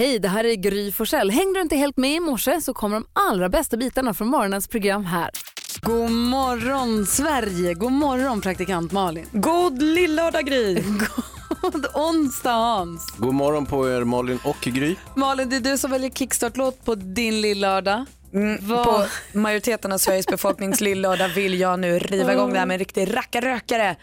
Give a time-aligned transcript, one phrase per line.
[0.00, 1.30] Hej, det här är Gry Forssell.
[1.30, 4.68] Hängde du inte helt med i morse så kommer de allra bästa bitarna från morgonens
[4.68, 5.30] program här.
[5.82, 9.26] God morgon Sverige, god morgon praktikant Malin.
[9.32, 10.74] God lillördag Gry.
[11.62, 13.14] God onsdag Hans.
[13.18, 14.96] God morgon på er Malin och Gry.
[15.16, 18.04] Malin, det är du som väljer kickstart-låt på din lillördag.
[18.34, 22.74] Mm, på majoriteten av Sveriges befolknings lillördag vill jag nu riva igång det här med
[22.74, 23.96] en riktig rackarrökare.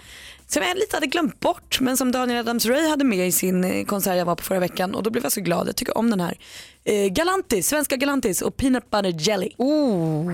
[0.50, 3.86] Som jag lite hade glömt bort men som Daniel Adams-Ray hade med i sin eh,
[3.86, 5.68] konsert jag var på förra veckan och då blev jag så glad.
[5.68, 6.38] Jag tycker om den här.
[6.86, 9.50] Eh, Galantis, svenska Galantis och Peanut Butter Jelly.
[9.58, 10.32] Oh.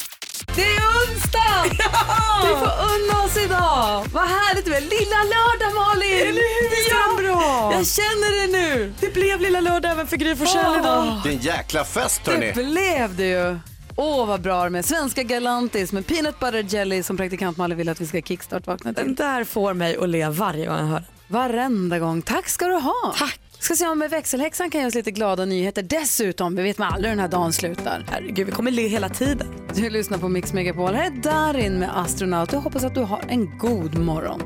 [0.55, 1.63] Det är onsdag!
[2.43, 4.05] Vi får unna oss idag.
[4.13, 6.21] Vad härligt med lilla lördag Malin!
[6.21, 6.69] Eller hur?
[6.69, 7.71] Visst är den bra?
[7.73, 8.93] Jag känner det nu.
[8.99, 10.79] Det blev lilla lördag även för Gry Forssell Åh.
[10.79, 11.21] idag.
[11.23, 12.53] Det är en jäkla fest Det hörni.
[12.53, 13.59] blev det ju.
[13.95, 18.01] Åh vad bra med svenska Galantis med peanut butter jelly som praktikant Malin vill att
[18.01, 19.03] vi ska kickstart-vakna till.
[19.03, 21.03] Den där får mig att le varje gång jag hör.
[21.27, 22.21] Varenda gång.
[22.21, 23.13] Tack ska du ha.
[23.17, 23.39] Tack.
[23.59, 25.83] Ska se om med växelhäxan kan ge oss lite glada nyheter.
[25.83, 28.05] Dessutom, vi vet man aldrig hur den här dagen slutar.
[28.11, 29.47] Herregud, vi kommer le hela tiden.
[29.75, 30.93] Du lyssnar på Mix Megapol.
[30.93, 32.53] Här är Darin med Astronaut.
[32.53, 34.41] Jag hoppas att du har en god morgon.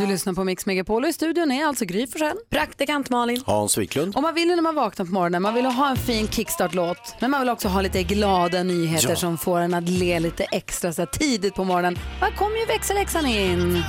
[0.00, 2.36] Du lyssnar på Mix Megapol och i studion är alltså Gry Forssell.
[2.50, 3.42] Praktikant Malin.
[3.46, 4.16] Hans Wiklund.
[4.16, 7.14] Och man vill ju när man vaknar på morgonen, man vill ha en fin kickstart-låt.
[7.20, 9.16] Men man vill också ha lite glada nyheter Ja.
[9.16, 11.98] som får en att le lite extra så här tidigt på morgonen.
[12.20, 13.82] Här kommer ju växelhäxan in.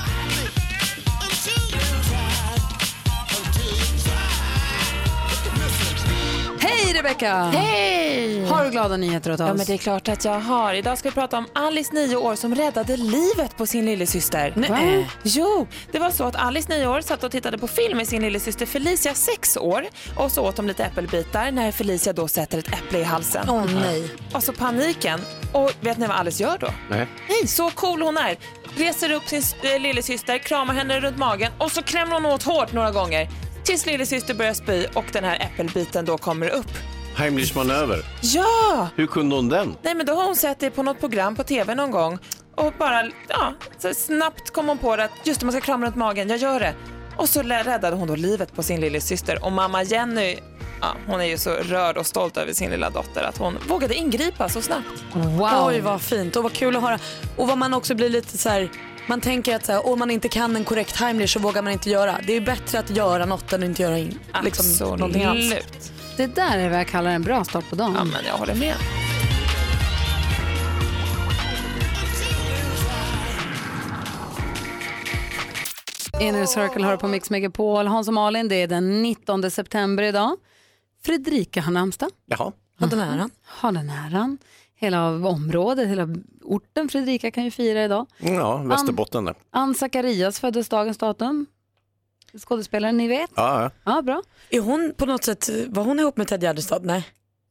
[6.92, 7.36] Hej Rebecka!
[7.36, 8.45] Hej!
[8.45, 9.47] Har du glada nyheter åt oss?
[9.47, 10.73] Ja, men det är klart att jag har.
[10.73, 14.53] Idag ska vi prata om Alice, 9 år, som räddade livet på sin lillasyster.
[14.56, 15.09] Nej.
[15.23, 18.22] Jo, det var så att Alice, 9 år, satt och tittade på film med sin
[18.22, 19.86] lillasyster Felicia, 6 år.
[20.17, 23.50] Och så åt de lite äppelbitar när Felicia då sätter ett äpple i halsen.
[23.50, 24.12] Åh nej.
[24.34, 25.22] Och så paniken.
[25.53, 26.69] Och vet ni vad Alice gör då?
[26.89, 27.08] Nej.
[27.30, 28.38] Nej, så cool hon är.
[28.75, 32.73] Reser upp sin äh, lillasyster, kramar henne runt magen och så klämmer hon åt hårt
[32.73, 33.30] några gånger.
[33.64, 36.72] Tills lillasyster börjar spy och den här äppelbiten då kommer upp.
[37.16, 38.06] Heimlich manöver.
[38.22, 38.90] Ja!
[38.95, 39.76] Hur kunde hon den?
[39.81, 42.20] Nej men då har hon sett det på något program på tv någon gång
[42.56, 45.86] och bara, ja, så snabbt kom hon på det att just det, man ska krama
[45.86, 46.75] runt magen, jag gör det.
[47.18, 50.38] Och så räddade hon då livet på sin lillasyster och mamma Jenny,
[50.81, 53.96] ja, hon är ju så rörd och stolt över sin lilla dotter att hon vågade
[53.96, 55.03] ingripa så snabbt.
[55.13, 55.68] Wow!
[55.68, 57.00] Oj vad fint och vad kul att höra.
[57.38, 58.69] Och vad man också blir lite så här,
[59.12, 61.74] man tänker att så här, om man inte kan en korrekt Heimlich så vågar man
[61.74, 62.20] inte göra.
[62.28, 65.54] Det är bättre att göra något än att inte göra in, liksom, någonting alls.
[66.18, 67.94] Det där är vad jag kallar en bra start på dagen.
[67.98, 68.76] Ja men jag håller med.
[76.22, 77.88] Inner Circle har på Mix Megapol.
[77.88, 80.38] Hans och Malin, det är den 19 september idag.
[81.04, 82.10] Fredrika har namnsdag.
[82.26, 82.52] Jaha.
[82.78, 83.30] Ja, den här.
[83.46, 84.38] Har den äran.
[84.81, 86.08] Hela området, hela
[86.44, 88.06] orten Fredrika kan ju fira idag.
[88.18, 89.36] Ja, Västerbotten där.
[89.52, 91.46] Ann Zacharias föddes dagens datum.
[92.38, 93.30] Skådespelaren ni vet.
[93.36, 93.72] Ja, ja.
[93.96, 94.22] Ja, bra.
[94.50, 96.80] Är hon på något sätt, var hon ihop med Ted Gärdestad?
[96.86, 97.03] Nej.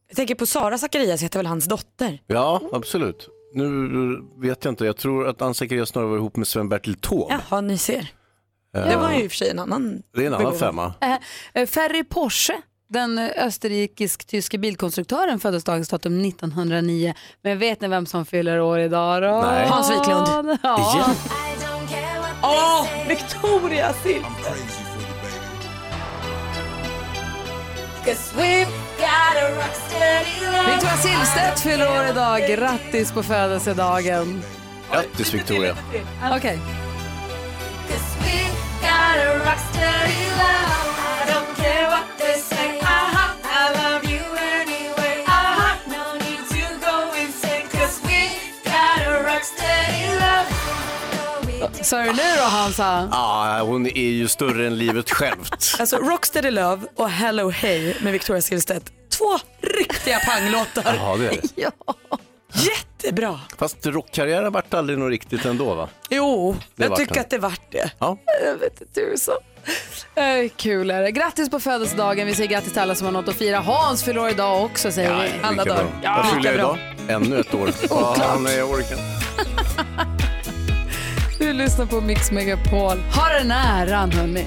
[0.08, 2.22] Jag tänker på Sara Zacharias, heter väl hans dotter?
[2.26, 3.28] ja, absolut.
[3.54, 7.40] Nu vet jag inte, jag tror att Ann Zacharias snarare var ihop med Sven-Bertil Taube.
[7.50, 8.12] Jaha, ni ser.
[8.76, 10.02] Eh, Det var ju i och för sig en annan.
[10.14, 10.60] Det är en annan begåvning.
[10.60, 10.94] femma.
[11.00, 11.18] Eh,
[11.54, 17.14] eh, Ferry Porsche, den österrikisk-tyske bilkonstruktören föddes dagens datum 1909.
[17.42, 19.42] Men vet ni vem som fyller år idag då?
[19.50, 19.66] Nej.
[19.66, 20.58] Hans Wiklund.
[20.62, 20.94] Ja.
[20.94, 21.16] Igen?
[22.42, 24.80] Åh, Victoria Silvstedt!
[30.66, 32.40] Victoria Silvstedt fyller år idag.
[32.40, 34.42] Grattis på födelsedagen.
[34.92, 35.76] Grattis Victoria.
[36.36, 36.58] Okej.
[42.50, 42.69] Så
[51.96, 53.08] är det nu då Hansa?
[53.12, 55.76] Ja, hon är ju större än livet självt.
[55.80, 58.84] Alltså Rocksteady Love och Hello Hey med Victoria Silvstedt.
[59.18, 59.38] Två
[59.78, 60.94] riktiga panglåtar.
[60.98, 61.48] Ja, det är det.
[61.56, 61.70] Ja.
[62.52, 63.40] Jättebra.
[63.58, 65.88] Fast rockkarriären vart aldrig något riktigt ändå va?
[66.08, 67.20] Jo, Det jag tycker den.
[67.20, 67.90] att det vart det.
[67.98, 68.16] Ja.
[68.44, 69.34] Jag vet inte tusan.
[70.14, 71.10] Eh, Kul är det.
[71.10, 72.26] Grattis på födelsedagen.
[72.26, 73.58] Vi säger grattis till alla som har något att fira.
[73.60, 75.30] Hans fyller år idag också säger vi.
[75.42, 75.82] alla dagar.
[75.84, 75.92] bra.
[76.02, 76.78] Ja, fyller jag bra.
[77.06, 77.16] idag?
[77.22, 77.70] Ännu ett år.
[77.90, 78.98] Ja, han är orken.
[81.50, 82.98] Du lyssnar på Mix Megapol.
[82.98, 84.46] Ha den äran hörni.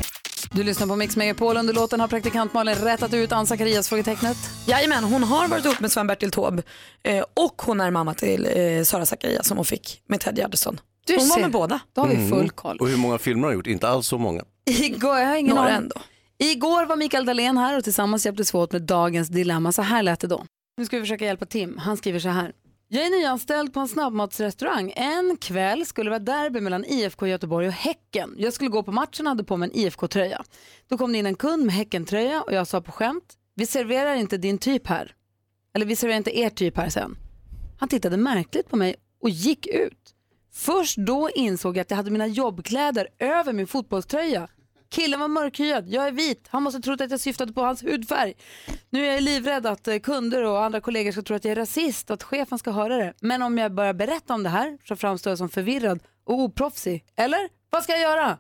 [0.51, 1.57] Du lyssnar på Mix Megapol.
[1.57, 4.37] Under låten har praktikant Malin rättat ut Ann Zacharias frågetecknet.
[4.67, 6.63] Jajamän, hon har varit ihop med Sven-Bertil Taube
[7.03, 10.81] eh, och hon är mamma till eh, Sara Zacharias som hon fick med Ted Gärdestad.
[11.05, 11.41] Du Hon var ser.
[11.41, 11.79] med båda.
[11.93, 12.77] Då har vi full koll.
[12.77, 13.67] Och hur många filmer har hon gjort?
[13.67, 14.43] Inte alls så många.
[14.65, 15.95] Igår, jag har ingen Några ändå.
[16.37, 19.71] Igår var Mikael Dahlén här och tillsammans hjälptes vi åt med dagens dilemma.
[19.71, 20.45] Så här lät det då.
[20.77, 21.77] Nu ska vi försöka hjälpa Tim.
[21.77, 22.51] Han skriver så här.
[22.95, 24.93] Jag är nyanställd på en snabbmatsrestaurang.
[24.95, 28.35] En kväll skulle det vara derby mellan IFK Göteborg och Häcken.
[28.37, 30.43] Jag skulle gå på matchen och hade på mig en IFK-tröja.
[30.87, 34.15] Då kom det in en kund med Häcken-tröja och jag sa på skämt, vi serverar
[34.15, 35.15] inte din typ här.
[35.73, 37.17] Eller vi serverar inte er typ här sen.
[37.79, 40.13] Han tittade märkligt på mig och gick ut.
[40.53, 44.47] Först då insåg jag att jag hade mina jobbkläder över min fotbollströja.
[44.93, 46.47] Killen var mörkhyad, jag är vit.
[46.49, 48.33] Han måste trott att jag syftade på hans hudfärg.
[48.89, 51.55] Nu är jag livrädd att eh, kunder och andra kollegor ska tro att jag är
[51.55, 53.13] rasist och att chefen ska höra det.
[53.19, 57.05] Men om jag börjar berätta om det här så framstår jag som förvirrad och oproffsig.
[57.15, 57.49] Eller?
[57.69, 58.37] Vad ska jag göra?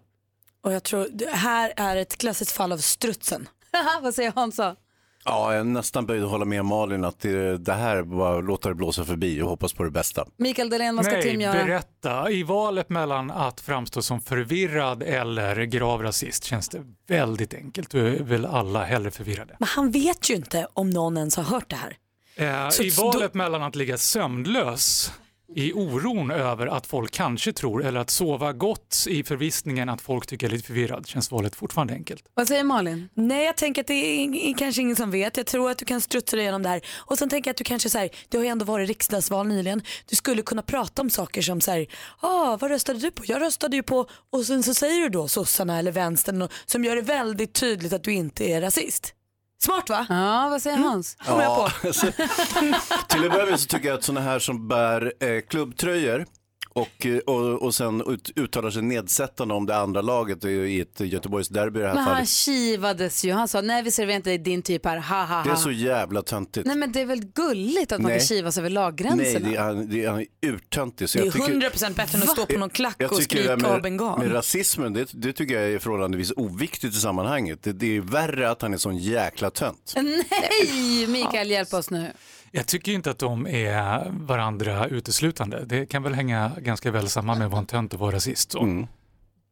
[0.61, 3.49] Och jag tror det här är ett klassiskt fall av strutsen.
[4.01, 4.75] Vad säger Hansa?
[5.25, 8.69] Ja, jag är nästan böjd att hålla med Malin att det, det här bara låta
[8.69, 10.25] det blåsa förbi och hoppas på det bästa.
[10.37, 11.65] Mikael Dahlén, vad ska Nej, Tim göra?
[11.65, 12.29] berätta.
[12.31, 17.89] I valet mellan att framstå som förvirrad eller grav rasist känns det väldigt enkelt.
[17.91, 19.55] Du är väl alla hellre förvirrade.
[19.59, 21.97] Men han vet ju inte om någon ens har hört det här.
[22.35, 25.11] Eh, Så- I valet mellan att ligga sömnlös
[25.55, 30.27] i oron över att folk kanske tror eller att sova gott i förvissningen att folk
[30.27, 32.23] tycker jag är lite förvirrad känns valet fortfarande enkelt.
[32.33, 33.09] Vad säger Malin?
[33.13, 35.37] Nej jag tänker att det är kanske ingen som vet.
[35.37, 36.81] Jag tror att du kan strutsa dig igenom det här.
[36.97, 39.47] Och sen tänker jag att du kanske så här, det har ju ändå varit riksdagsval
[39.47, 39.81] nyligen.
[40.09, 41.87] Du skulle kunna prata om saker som så här,
[42.19, 43.23] ah, vad röstade du på?
[43.25, 46.95] Jag röstade ju på, och sen så säger du då sossarna eller vänstern som gör
[46.95, 49.13] det väldigt tydligt att du inte är rasist.
[49.63, 50.05] Smart va?
[50.09, 51.15] Ja, vad säger Hans?
[51.15, 51.87] Kommer jag på.
[51.87, 52.11] alltså,
[53.07, 56.25] till att börja med så tycker jag att sådana här som bär eh, klubbtröjor
[56.73, 60.99] och, eh, och, och sen ut, uttalar sig nedsättande om det andra laget i ett
[60.99, 62.29] Göteborgsderby i det här Men han fallet.
[62.29, 63.31] kivades ju.
[63.31, 65.43] Han sa nej vi serverar inte din typ här, ha ha ha.
[65.43, 66.67] Det är så jävla töntigt.
[66.67, 68.19] Nej men det är väl gulligt att man Nej.
[68.19, 69.49] kan kivas över Nej, laggränserna.
[69.49, 71.11] det är, det är urtöntigt.
[71.11, 73.17] Så Det är jag tycker- 100% bättre än att stå på någon klack Jag och
[73.17, 74.19] tycker det skrika med, bengal.
[74.19, 77.63] med rasismen, det, det tycker jag är förhållandevis oviktigt i sammanhanget.
[77.63, 79.93] Det, det är värre att han är sån jäkla tönt.
[79.95, 82.11] Nej, Mikael hjälp oss nu.
[82.55, 85.65] Jag tycker inte att de är varandra uteslutande.
[85.65, 88.51] Det kan väl hänga ganska väl samman med att vara en tönt och vara rasist.
[88.51, 88.63] Så.
[88.63, 88.87] Mm.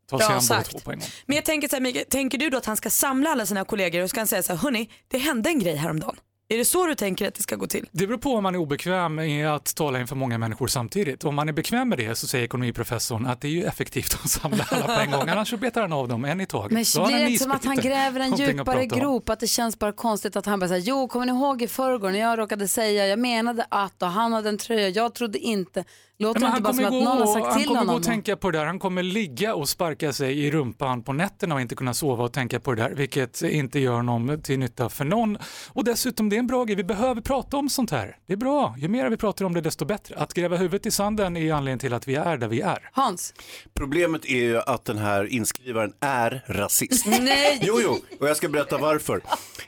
[0.10, 1.08] Ta sig an båda två på en gång.
[1.26, 3.66] Men jag tänker så här, Mikael, tänker du då att han ska samla alla sina
[3.66, 6.16] kollegor och ska han säga så här, hörni, det hände en grej häromdagen.
[6.52, 7.90] Är det så du tänker att det ska gå till?
[7.92, 11.24] Det beror på om man är obekväm med att tala inför många människor samtidigt.
[11.24, 14.30] Om man är bekväm med det så säger ekonomiprofessorn att det är ju effektivt att
[14.30, 16.72] samla alla på en gång, annars så betar han av dem en i taget.
[16.72, 19.30] Men blir det inte som att han gräver en djupare grop?
[19.30, 22.12] Att det känns bara konstigt att han bara säger jo kommer ni ihåg i förrgår
[22.12, 25.84] när jag råkade säga, jag menade att och han hade en tröja, jag trodde inte.
[26.22, 27.86] Låter inte han bara som kommer, att gå, någon har sagt han till kommer gå
[27.86, 27.96] honom?
[27.96, 28.66] och tänka på det där.
[28.66, 32.34] Han kommer ligga och sparka sig i rumpan på nätterna och inte kunna sova och
[32.34, 35.38] tänka på det där, vilket inte gör honom till nytta för någon.
[35.70, 36.76] Och dessutom, det är en bra grej.
[36.76, 38.18] Vi behöver prata om sånt här.
[38.28, 38.76] Det är bra.
[38.78, 40.16] Ju mer vi pratar om det, desto bättre.
[40.16, 42.90] Att gräva huvudet i sanden är anledningen till att vi är där vi är.
[42.94, 43.34] Hans?
[43.74, 47.06] Problemet är ju att den här inskrivaren är rasist.
[47.22, 47.60] Nej!
[47.62, 49.22] Jo, jo, och jag ska berätta varför.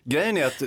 [0.04, 0.64] Grejen är att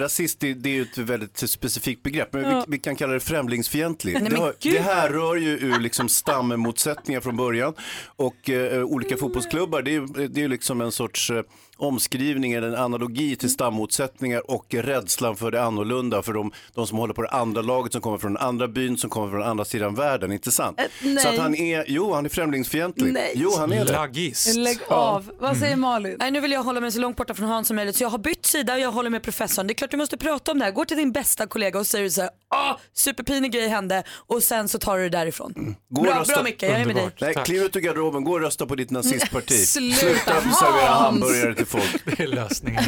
[0.00, 3.20] rasist det, det är ju ett väldigt specifikt begrepp, men vi, vi kan kalla det
[3.20, 4.14] främlingsfientlig.
[4.14, 7.74] men det, har, det här rör ju ur liksom stammotsättningar från början.
[8.16, 11.42] Och eh, olika fotbollsklubbar, det är ju det är liksom en sorts eh,
[11.76, 16.98] omskrivning eller en analogi till stammotsättningar och rädslan för det annorlunda för de, de som
[16.98, 19.64] håller på det andra laget som kommer från andra byn som kommer från den andra
[19.64, 20.80] sidan världen, inte sant?
[21.02, 21.18] nej.
[21.18, 23.12] Så att han är, jo han är främlingsfientlig.
[23.12, 23.32] Nej.
[23.34, 23.92] Jo han är det.
[23.92, 24.56] Laggist.
[24.56, 25.30] Lägg av.
[25.38, 26.16] Vad säger Malin?
[26.18, 28.10] Nej, nu vill jag hålla mig så långt borta från Hans som möjligt så jag
[28.10, 29.66] har bytt sida och jag håller med professorn.
[29.66, 30.72] Det är klart du måste prata om det här.
[30.72, 34.68] Gå till din bästa kollega och säger så här, ah, superpinig grej hände och sen
[34.68, 35.76] så tar du det därifrån.
[35.88, 36.34] Gå och Bra, rösta.
[36.34, 37.10] bra Micke, jag är med dig.
[37.20, 39.54] Nej, kliv ut ur garderoben, gå och rösta på ditt nazistparti.
[39.66, 42.04] Sluta, Sluta servera hamburgare till folk.
[42.16, 42.84] Det är lösningen.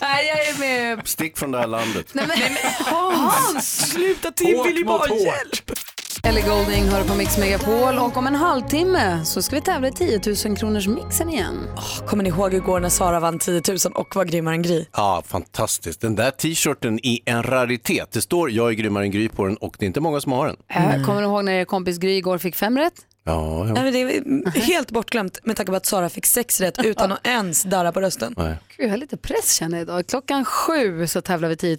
[0.00, 1.08] Nej, jag är med.
[1.08, 2.06] Stick från det här landet.
[2.12, 2.38] Nej, men,
[2.86, 3.90] Hans!
[3.92, 5.70] Sluta Tim vill ju bara hjälp.
[6.22, 9.92] Ellie Golding hör på Mix Megapol och om en halvtimme så ska vi tävla i
[9.92, 11.66] 10 000 kronors mixen igen.
[12.06, 14.84] Kommer ni ihåg igår när Sara vann 10 000 och var grymmare än Gry?
[14.92, 16.00] Ja, fantastiskt.
[16.00, 18.12] Den där t-shirten är en raritet.
[18.12, 20.32] Det står jag är grymmare än Gry på den och det är inte många som
[20.32, 20.56] har den.
[20.68, 22.94] Äh, Kommer du ihåg när er kompis Gry igår fick fem rätt?
[23.26, 23.72] Ja, ja.
[23.74, 27.12] Nej, men det är helt bortglömt med tanke på att Sara fick sex rätt utan
[27.12, 28.34] att ens darra på rösten.
[28.36, 28.56] Nej.
[28.76, 30.06] Gud, jag har lite press känner jag idag.
[30.06, 31.78] Klockan sju så tävlar vi 10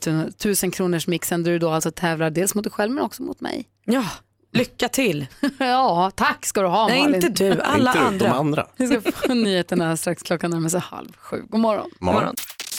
[0.64, 3.42] 000 kronors mixen där du då alltså tävlar dels mot dig själv men också mot
[3.42, 3.66] mig.
[3.86, 4.06] Ja,
[4.52, 5.26] lycka till.
[5.60, 7.16] ja, tack ska du ha Nej, Malin.
[7.16, 8.28] inte du, alla inte du, andra.
[8.28, 8.68] de andra.
[8.78, 11.44] Vi ska få nyheterna strax klockan närmar sig halv sju.
[11.50, 11.90] God morgon.
[12.00, 12.36] Morgon.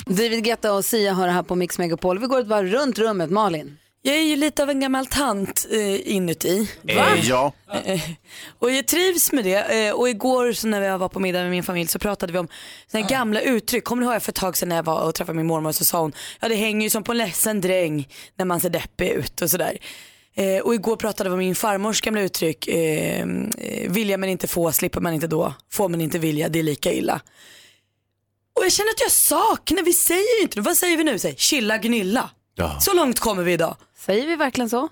[0.06, 2.18] David Guetta och Sia hör här på Mix Megapol.
[2.18, 3.30] Vi går ett varv runt rummet.
[3.30, 3.76] Malin.
[4.06, 6.70] Jag är ju lite av en gammal tant eh, inuti.
[6.88, 7.52] Eh, ja,
[8.58, 9.86] Och jag trivs med det.
[9.86, 12.38] Eh, och igår så när jag var på middag med min familj så pratade vi
[12.38, 12.48] om
[12.90, 13.84] såna här gamla uttryck.
[13.84, 15.84] Kommer ni ihåg för ett tag sedan när jag var och träffade min mormor så
[15.84, 19.08] sa hon, ja det hänger ju som på en ledsen dräng när man ser deppig
[19.08, 19.78] ut och sådär.
[20.36, 23.20] Eh, och igår pratade vi om min farmors gamla uttryck, eh,
[23.58, 26.62] eh, vilja men inte få, slipper man inte då, får man inte vilja, det är
[26.62, 27.20] lika illa.
[28.56, 31.18] Och jag känner att jag saknar, vi säger ju inte det, vad säger vi nu?
[31.18, 32.30] Säg, chilla, gnilla.
[32.54, 32.80] Ja.
[32.80, 33.76] Så långt kommer vi idag.
[34.06, 34.88] Säger vi verkligen så?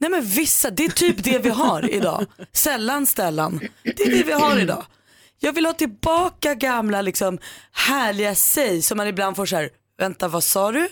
[0.00, 2.26] Nej men vissa, det är typ det vi har idag.
[2.52, 3.60] Sällan ställan.
[3.82, 4.84] Det är det vi har idag.
[5.38, 7.38] Jag vill ha tillbaka gamla liksom
[7.72, 10.88] härliga säg som man ibland får så här, vänta vad sa du?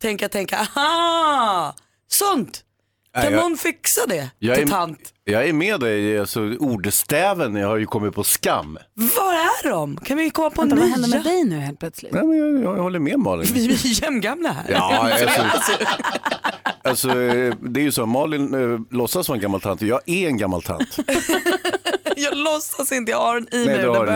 [0.00, 1.74] Tänka, tänka, aha!
[2.08, 2.64] Sånt!
[3.14, 4.98] Nej, Kan jag- någon fixa det Jag till är, tant?
[5.24, 8.78] jag är med dig, alltså, ordstäven jag har ju kommit på skam.
[8.94, 9.96] Var är de?
[9.96, 10.94] Kan vi komma på Vänta, vad nya?
[10.94, 12.12] händer med dig nu helt plötsligt?
[12.12, 13.48] Nej, men jag, jag håller med Malin.
[13.54, 14.64] Vi är jämngamla här.
[14.68, 15.10] Ja,
[15.52, 15.72] alltså,
[16.84, 20.26] alltså, eh, det är ju så, Malin äh, låtsas vara en gammal tant, jag är
[20.28, 20.96] en gammal tant.
[22.16, 23.76] Jag låtsas inte, jag har den i Nej, mig.
[23.76, 24.06] du Den behöver,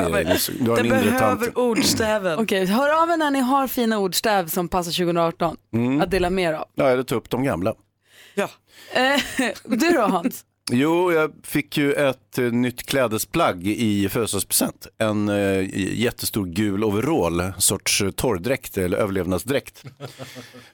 [0.76, 2.38] den en behöver ordstäven.
[2.38, 6.00] Okej, hör av er när ni har fina ordstäv som passar 2018 Mm.
[6.00, 6.64] att dela med er av.
[6.74, 7.74] Ja, eller ta upp de gamla.
[8.34, 8.48] Ja.
[8.92, 9.20] Eh,
[9.64, 10.44] du då Hans?
[10.70, 14.86] Jo, jag fick ju ett eh, nytt klädesplagg i födelsedagspresent.
[14.98, 19.84] En eh, jättestor gul overall, sorts torrdräkt eller överlevnadsdräkt.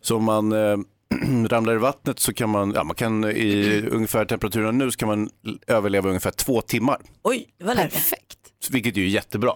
[0.00, 0.76] Så om man eh,
[1.48, 5.08] ramlar i vattnet så kan man, ja man kan i ungefär temperaturen nu så kan
[5.08, 5.30] man
[5.66, 7.00] överleva ungefär två timmar.
[7.22, 7.74] Oj, det var.
[7.74, 8.38] Perfekt.
[8.70, 9.52] Vilket är ju jättebra.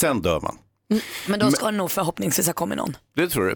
[0.00, 0.58] Sen dör man.
[1.28, 2.96] Men då ska det nog förhoppningsvis ha kommit någon.
[3.16, 3.54] Det tror du.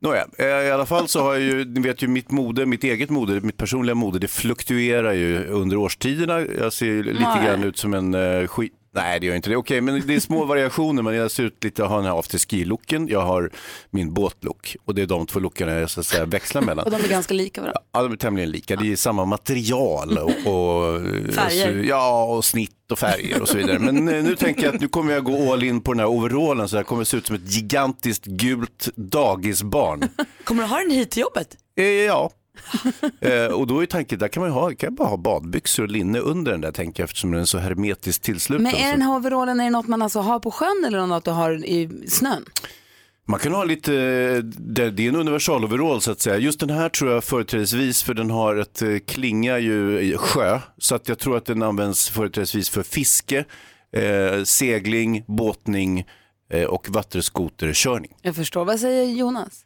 [0.00, 2.84] Nåja, eh, i alla fall så har jag ju, ni vet ju mitt mode, mitt
[2.84, 6.40] eget mode, mitt personliga mode, det fluktuerar ju under årstiderna.
[6.40, 7.46] Jag ser lite Nej.
[7.46, 8.72] grann ut som en uh, skit...
[9.02, 9.56] Nej, det gör inte det.
[9.56, 11.02] Okej, men det är små variationer.
[11.02, 13.50] Men jag ser ut lite, jag har den här afterski-looken, jag har
[13.90, 14.76] min båtlook.
[14.84, 16.84] Och det är de två lookarna jag så att säga växlar mellan.
[16.84, 17.80] Och de är ganska lika varandra.
[17.92, 18.76] Ja, de är tämligen lika.
[18.76, 21.00] Det är samma material och, och
[21.34, 21.78] Färger.
[21.78, 23.78] och ja, och snitt och färger och så vidare.
[23.78, 26.06] Men eh, nu tänker jag att nu kommer jag gå all in på den här
[26.06, 30.08] overallen så jag kommer se ut som ett gigantiskt gult dagisbarn.
[30.44, 31.56] Kommer du ha den hit till jobbet?
[31.76, 32.30] Eh, ja.
[33.20, 35.88] eh, och då är tanken, där kan man ju ha, kan bara ha badbyxor och
[35.88, 38.62] linne under den där tänker jag eftersom den är så hermetiskt tillsluten.
[38.62, 41.24] Men är den här overallen är det något man alltså har på sjön eller något
[41.24, 42.44] du har i snön?
[43.30, 43.92] Man kan ha lite,
[44.42, 46.38] det, det är en universaloverall så att säga.
[46.38, 50.60] Just den här tror jag företrädesvis för den har ett eh, klinga ju i sjö.
[50.78, 53.44] Så att jag tror att den används företrädesvis för fiske,
[53.92, 56.04] eh, segling, båtning
[56.50, 58.16] eh, och vattenskoterkörning.
[58.22, 58.64] Jag förstår.
[58.64, 59.64] Vad säger Jonas?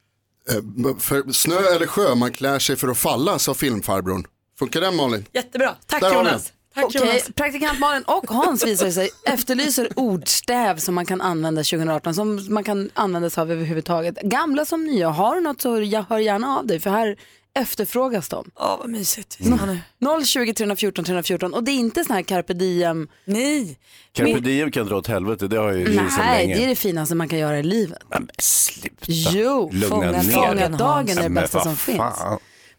[0.50, 4.24] Eh, För snö eller sjö, man klär sig för att falla, sa filmfarbrorn.
[4.58, 5.24] Funkar den Malin?
[5.32, 5.74] Jättebra.
[5.86, 6.52] Tack Där Jonas.
[6.74, 7.30] Tack Okej, Jonas.
[7.34, 12.64] praktikant Malin och Hans visar sig efterlyser ordstäv som man kan använda 2018, som man
[12.64, 14.20] kan använda sig av överhuvudtaget.
[14.22, 17.16] Gamla som nya, har du något så jag hör gärna av dig för här
[17.54, 18.50] efterfrågas de.
[18.56, 19.36] Åh vad mysigt.
[19.40, 20.24] Vi ska nu.
[20.24, 23.08] 020 314 314 och det är inte sån här carpe diem.
[23.24, 23.78] Nej.
[24.12, 26.54] Carpe diem kan dra åt helvete, det har jag ju Nej, länge.
[26.56, 27.98] det är det finaste man kan göra i livet.
[28.08, 32.02] Men sluta, Jo, lugna fånga ner fånga dagen är det Men bästa som finns.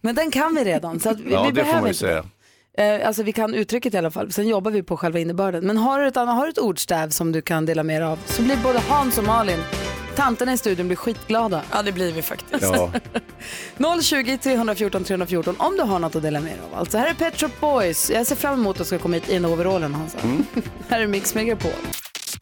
[0.02, 1.88] Men den kan vi redan så att vi, Ja, vi det får behöver man ju
[1.90, 2.26] inte säga.
[2.78, 5.68] Eh, alltså vi kan uttrycket i alla fall, sen jobbar vi på själva innebörden.
[5.68, 8.08] Men har du ett, annat, har du ett ordstäv som du kan dela med dig
[8.10, 9.60] av så blir både Hans och Malin,
[10.16, 11.62] tanterna i studion blir skitglada.
[11.72, 12.64] Ja det blir vi faktiskt.
[12.64, 12.92] Ja.
[14.02, 16.80] 020 314 314 om du har något att dela med dig av.
[16.80, 18.10] Alltså här är Pet Shop Boys.
[18.10, 20.18] Jag ser fram emot att du ska komma hit i overallen Hansa.
[20.90, 21.72] här är Mix Megapol.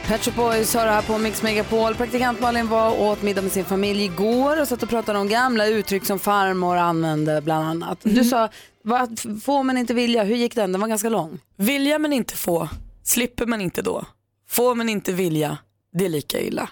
[0.07, 1.95] Pet Shop Boys har det här på Mix Megapol.
[1.95, 5.27] Praktikant Malin var och åt middag med sin familj igår och satt och pratade om
[5.27, 7.99] gamla uttryck som farmor använde bland annat.
[8.03, 8.49] Du sa,
[8.83, 10.71] vad, får men inte vilja, hur gick den?
[10.71, 11.39] Den var ganska lång.
[11.57, 12.69] Vilja men inte få,
[13.03, 14.05] slipper man inte då.
[14.49, 15.57] Får man inte vilja,
[15.93, 16.69] det är lika illa.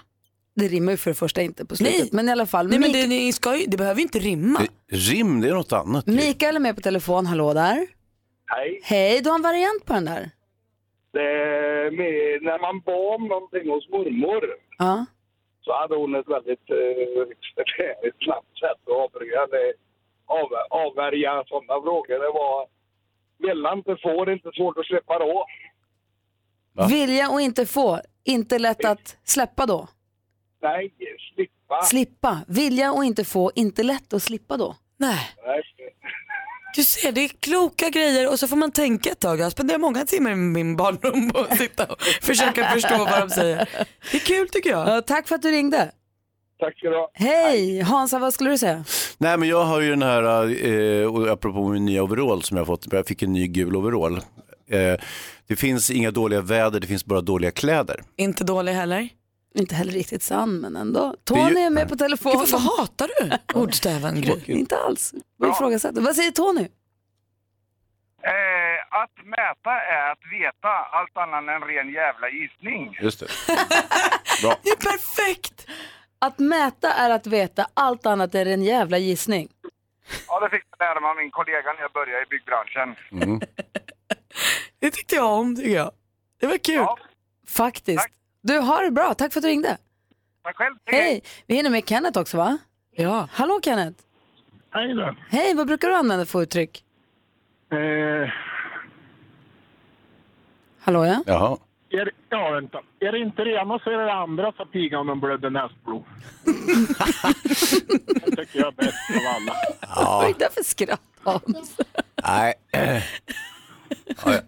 [0.60, 1.98] Det rimmar ju för det första inte på slutet.
[1.98, 2.08] Nej.
[2.12, 4.60] Men i alla fall, Nej men det, det, ska ju, det behöver ju inte rimma.
[4.92, 6.04] Rim, det är något annat.
[6.08, 6.12] ju.
[6.12, 7.86] Mikael är med på telefon, hallå där.
[8.46, 8.80] Hej.
[8.82, 10.30] Hej, du har en variant på den där.
[11.12, 14.44] Det är med, när man bad om någonting hos mormor
[14.78, 15.06] Ja.
[15.60, 19.72] så hade hon ett väldigt eh, ett snabbt sätt att avbryta det,
[20.26, 22.18] av, avvärja sådana frågor.
[22.26, 22.68] Det var
[23.38, 25.46] vilja inte, får inte, svårt att släppa då.
[26.72, 26.86] Va?
[26.86, 29.88] Vilja och inte få, inte lätt att släppa då.
[30.62, 30.92] Nej,
[31.34, 31.82] slippa.
[31.82, 34.76] Slippa, vilja och inte få, inte lätt att slippa då.
[34.96, 35.30] Nej.
[35.46, 35.62] Nej.
[36.76, 39.40] Du ser, det är kloka grejer och så får man tänka ett tag.
[39.40, 43.30] Jag spenderar många timmar i min barndom på att sitta och försöka förstå vad de
[43.30, 43.68] säger.
[44.10, 44.88] Det är kul tycker jag.
[44.88, 45.92] Ja, tack för att du ringde.
[46.58, 47.10] Tack ska du ha.
[47.14, 48.84] Hej, Hansa vad skulle du säga?
[49.18, 50.22] Nej men jag har ju den här,
[50.66, 53.76] eh, och apropå min nya overall som jag har fått, jag fick en ny gul
[53.76, 54.16] overall.
[54.70, 55.00] Eh,
[55.46, 58.02] det finns inga dåliga väder, det finns bara dåliga kläder.
[58.16, 59.08] Inte dålig heller.
[59.54, 61.14] Inte heller riktigt sann men ändå.
[61.24, 62.32] Tony är med på telefon.
[62.32, 64.24] Gud, varför hatar du ordstäven?
[64.46, 65.14] Inte alls.
[65.36, 66.00] Vad ifrågasätter.
[66.00, 66.68] Vad säger Tony?
[68.22, 72.98] Eh, att mäta är att veta, allt annat än en ren jävla gissning.
[73.02, 73.26] Just det.
[74.42, 74.56] Bra.
[74.62, 75.66] Det är perfekt.
[76.18, 79.48] Att mäta är att veta, allt annat är en jävla gissning.
[80.28, 82.96] Ja, det fick jag lära mig av min kollega när jag började i byggbranschen.
[83.12, 83.40] Mm.
[84.78, 85.90] Det tyckte jag om tycker jag.
[86.40, 86.74] Det var kul.
[86.74, 86.98] Ja,
[87.48, 87.98] Faktiskt.
[88.02, 88.12] Tack.
[88.42, 89.78] Du har det bra, tack för att du ringde.
[90.42, 90.74] tack själv.
[90.86, 92.58] Hej, vi hinner med Kenneth också va?
[92.90, 93.28] Ja.
[93.32, 94.02] Hallå Kenneth.
[94.70, 95.14] Hej då.
[95.28, 96.84] Hej, vad brukar du använda för uttryck?
[97.72, 98.30] Eh,
[100.80, 101.22] Hallå ja?
[101.26, 101.58] Jaha.
[101.90, 102.80] Är, ja, vänta.
[103.00, 106.04] Är det inte det ena så är det det andra, sa pigan om blödde näsblod.
[108.24, 109.54] det tycker jag är bäst av alla.
[110.06, 111.76] Vad är det där för skratt, Hans?
[112.24, 112.54] Nej.
[114.24, 114.40] Ja, ja.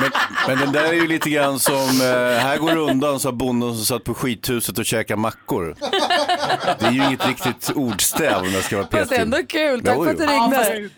[0.00, 0.10] Men,
[0.48, 3.74] men den där är ju lite grann som, eh, här går det undan, sa bonden
[3.76, 5.76] som satt på skithuset och käkade mackor.
[6.78, 9.22] Det är ju inget riktigt ordstäv om jag ska vara Fast det petig.
[9.22, 9.82] ändå kul.
[9.82, 10.90] Tack Jo, för att du ringde.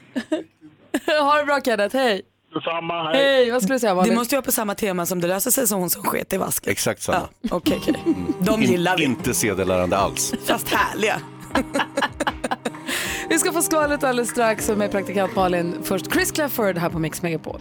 [1.23, 2.23] ha det bra Kenneth, hej.
[2.55, 4.15] Detsamma, Hej, vad skulle du säga Det Malin?
[4.15, 6.37] måste ju vara på samma tema som det löser sig som hon som sket i
[6.37, 6.73] vasken.
[6.73, 7.29] Exakt samma.
[7.51, 7.95] Okej, okej.
[8.41, 9.05] De gillar vi.
[9.05, 10.35] Inte sedelärande alls.
[10.47, 11.21] Fast härliga.
[13.29, 15.75] Vi ska få skvallret alldeles strax med praktikant Malin.
[15.83, 17.61] Först Chris Clafford här på Mix Megapol.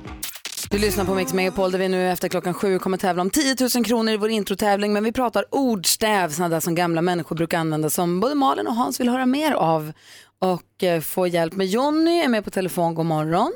[0.69, 3.55] Du lyssnar på Mix Megapol där vi nu efter klockan sju kommer tävla om 10
[3.75, 4.93] 000 kronor i vår introtävling.
[4.93, 8.75] Men vi pratar ordstäv, sådana där som gamla människor brukar använda som både Malin och
[8.75, 9.91] Hans vill höra mer av.
[10.39, 12.95] Och eh, få hjälp med Jonny är med på telefon.
[12.95, 13.51] God morgon.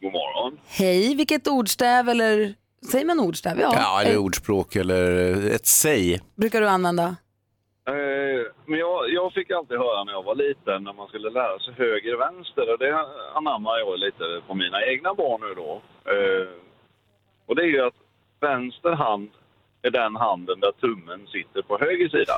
[0.00, 0.58] God morgon.
[0.66, 2.54] Hej, vilket ordstäv eller
[2.90, 3.60] säger man ordstäv?
[3.60, 3.72] Ja.
[3.76, 6.20] Ja, eller Eh, ordspråk eller ett säg.
[6.36, 7.16] Brukar du använda?
[7.88, 11.58] Eh, men jag, jag fick alltid höra när jag var liten när man skulle lära
[11.58, 15.82] sig höger och vänster och det anammar jag lite på mina egna barn nu då.
[16.12, 16.48] Eh,
[17.46, 17.94] och det är ju att
[18.40, 19.30] vänster hand
[19.82, 22.34] är den handen där tummen sitter på höger sida.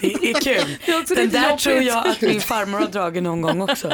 [0.00, 0.76] Det är kul.
[1.08, 1.62] Det Den där jobbigt.
[1.64, 3.92] tror jag att min farmor har dragit någon gång också.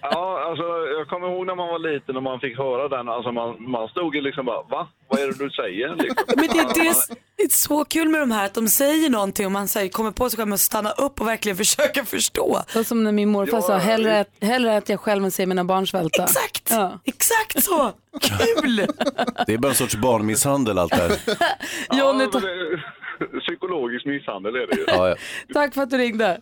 [0.00, 0.62] Ja, alltså
[0.98, 3.88] jag kommer ihåg när man var liten och man fick höra den, alltså man, man
[3.88, 4.88] stod ju liksom bara va?
[5.08, 5.96] Vad är det du säger?
[5.96, 6.24] Liksom.
[6.36, 6.94] Men det, är det,
[7.36, 10.10] det är så kul med de här att de säger någonting och man säger, kommer
[10.10, 12.60] på sig själv att stanna upp och verkligen försöka förstå.
[12.72, 15.30] Det var som när min morfar Ja, sa, hellre, ät- hellre att jag själv än
[15.30, 16.22] se mina barn svälta.
[16.24, 17.00] Exakt, Ja.
[17.04, 17.92] exakt så.
[18.20, 18.76] Kul!
[19.46, 21.10] Det är bara en sorts barnmisshandel allt det här.
[21.90, 22.82] Ja, ta- det,
[23.40, 24.84] psykologisk misshandel är det ju.
[24.86, 25.16] Ja, ja.
[25.54, 26.40] tack för att du ringde.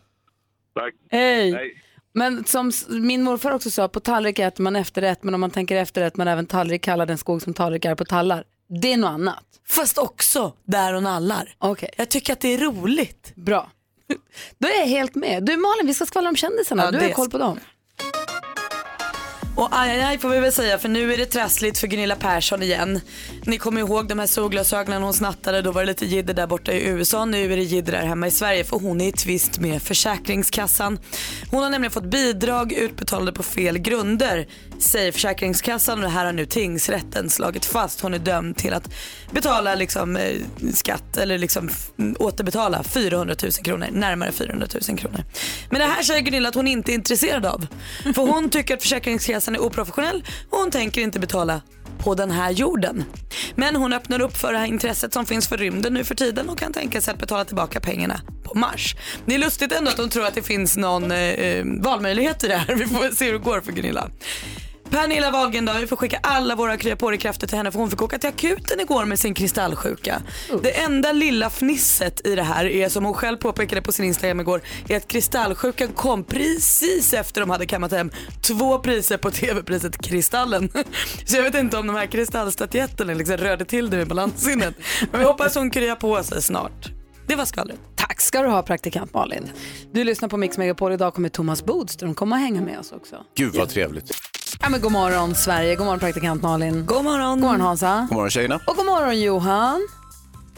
[0.74, 0.94] Tack.
[1.10, 1.52] Hej.
[1.52, 1.82] Nej.
[2.14, 5.76] Men som min morfar också sa, på tallrik äter man efterrätt, men om man tänker
[5.76, 8.44] efterrätt, man även tallrik kallar den skog som tallrik är på tallar.
[8.80, 9.44] Det är något annat.
[9.68, 11.54] Fast också där och nallar.
[11.58, 13.32] Okej, Jag tycker att det är roligt.
[13.34, 13.70] bra.
[14.58, 15.44] Då är jag helt med.
[15.44, 16.84] Du Malin, vi ska skvallra om kändisarna.
[16.84, 17.60] Ja, du har koll på dem.
[19.56, 22.16] Och aj, aj, aj får vi väl säga för nu är det trassligt för Gunilla
[22.16, 23.00] Persson igen.
[23.44, 26.72] Ni kommer ihåg de här solglasögonen hon snattade, då var det lite jidder där borta
[26.72, 27.24] i USA.
[27.24, 30.98] Nu är det jidder här hemma i Sverige för hon är i tvist med Försäkringskassan.
[31.50, 34.46] Hon har nämligen fått bidrag utbetalade på fel grunder,
[34.84, 38.00] säger Försäkringskassan och det här har nu tingsrätten slagit fast.
[38.00, 38.88] Hon är dömd till att
[39.30, 40.40] betala liksom, eh,
[40.74, 41.70] skatt eller liksom
[42.18, 45.24] återbetala 400 000 kronor, närmare 400 000 kronor.
[45.70, 47.66] Men det här säger Gunilla att hon inte är intresserad av.
[48.14, 51.62] För hon tycker att Försäkringskassan är oprofessionell och hon tänker inte betala
[51.98, 53.04] på den här jorden.
[53.54, 56.48] Men hon öppnar upp för det här intresset som finns för rymden nu för tiden
[56.48, 58.96] och kan tänka sig att betala tillbaka pengarna på Mars.
[59.26, 62.48] Det är lustigt ändå att hon tror att det finns någon eh, eh valmöjlighet i
[62.48, 62.74] det här.
[62.78, 64.08] Vi får väl se hur det går för Gunilla.
[64.92, 67.90] Pernilla Wahlgren då, vi får skicka alla våra krya på krafter till henne för hon
[67.90, 70.22] fick åka till akuten igår med sin kristallsjuka.
[70.62, 74.40] Det enda lilla fnisset i det här är som hon själv påpekade på sin Instagram
[74.40, 78.10] igår är att kristallsjukan kom precis efter de hade kammat hem
[78.42, 80.68] två priser på tv-priset Kristallen.
[81.26, 84.74] Så jag vet inte om de här kristallstatyetterna liksom rörde till det med balanssinnet.
[85.10, 86.92] Men vi hoppas hon kryar på sig snart.
[87.26, 87.80] Det var skvallret.
[87.96, 89.50] Tack ska du ha praktikant Malin.
[89.92, 90.92] Du lyssnar på Mix Megapol.
[90.92, 93.16] Idag kommer Thomas Bodström komma och hänga med oss också.
[93.36, 94.12] Gud vad trevligt.
[94.60, 96.86] Ja, men god morgon Sverige, god morgon praktikant Malin.
[96.86, 97.30] God morgon.
[97.40, 98.06] God morgon Hansa.
[98.08, 98.60] God morgon tjejerna.
[98.66, 99.88] Och god morgon Johan.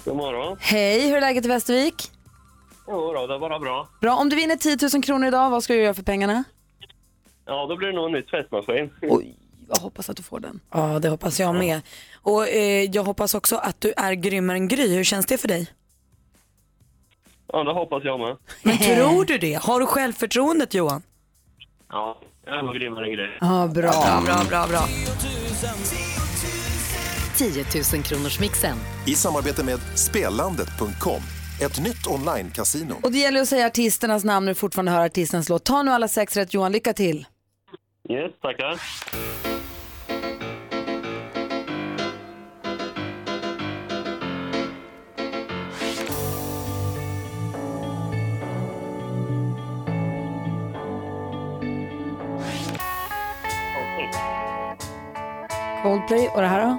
[0.04, 0.57] God morgon.
[0.61, 2.11] Hej, hur är läget i Västervik?
[2.87, 3.88] Jo då, det är bara bra.
[4.00, 6.44] Bra, om du vinner 10 000 kronor idag, vad ska du göra för pengarna?
[7.46, 8.90] Ja, då blir det nog en ny tvättmaskin.
[9.02, 9.37] Oj,
[9.68, 10.61] jag hoppas att du får den.
[10.72, 11.80] Ja, det hoppas jag med.
[12.22, 14.94] Och eh, jag hoppas också att du är grymmare än Gry.
[14.96, 15.66] Hur känns det för dig?
[17.52, 18.37] Ja, det hoppas jag med.
[18.62, 19.54] Men tror du det?
[19.54, 21.02] Har du självförtroendet Johan?
[21.90, 23.38] Ja, nog grymmare än grej.
[23.40, 23.90] Ja, bra.
[23.90, 24.88] Bra, bra, bra, bra.
[27.37, 28.76] 10 000 kronors mixen.
[29.07, 31.22] I samarbete med Spelandet.com,
[31.62, 32.94] ett nytt online-casino.
[33.02, 35.64] Och det gäller att säga artisternas namn när du fortfarande hör artistens låt.
[35.64, 37.26] Ta nu alla sex rätt Johan, lycka till.
[38.11, 38.80] Yes, tackar.
[55.85, 56.79] Coldplay och det här då?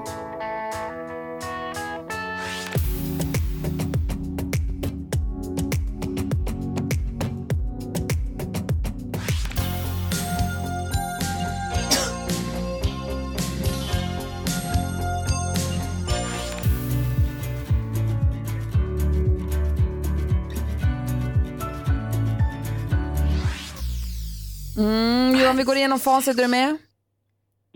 [24.78, 26.38] Mm, Johan, vi går igenom facit.
[26.38, 26.78] Är du med?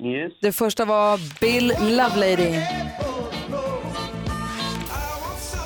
[0.04, 0.34] Yes.
[0.42, 2.62] Det första var Bill Lovelady.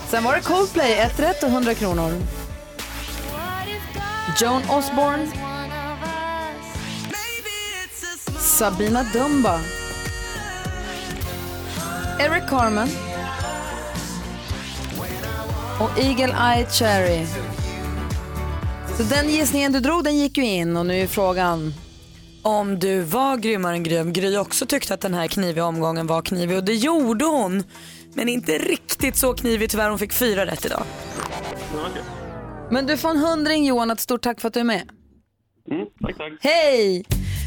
[0.08, 2.12] Sen var det Coldplay, ett rätt och 100 kronor.
[4.42, 5.28] Joan Osborne.
[8.40, 9.60] Sabina Dumba.
[12.20, 12.88] Eric Carmen.
[15.80, 17.26] Och Eagle Eye Cherry.
[18.98, 21.74] Så den gissningen du drog den gick ju in och nu är frågan.
[22.44, 26.22] Om du var grymmare än grym, Gry också tyckte att den här kniviga omgången var
[26.22, 27.64] knivig och det gjorde hon.
[28.14, 30.84] Men inte riktigt så knivig tyvärr, hon fick fyra rätt idag.
[32.72, 34.90] Men du får en hundring Johan, ett stort tack för att du är med.
[35.72, 36.34] Mm, tack, tack.
[36.42, 37.06] Hej!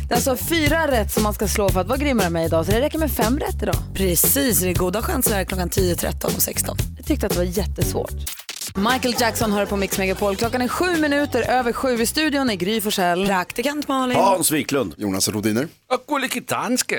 [0.09, 2.67] Det är alltså fyra rätt som man ska slå för att vara grymmare med idag,
[2.67, 3.77] så det räcker med fem rätt idag.
[3.95, 6.77] Precis, det är goda chanser här klockan 10, 13 och 16.
[6.97, 8.36] Jag tyckte att det var jättesvårt.
[8.77, 10.37] Michael Jackson hör på Mix Megapol.
[10.37, 13.27] Klockan är sju minuter över sju i studion i Gry Forssell.
[13.27, 14.17] Praktikant Malin.
[14.17, 14.95] Hans Wiklund.
[14.97, 15.69] Jonas Rodiner.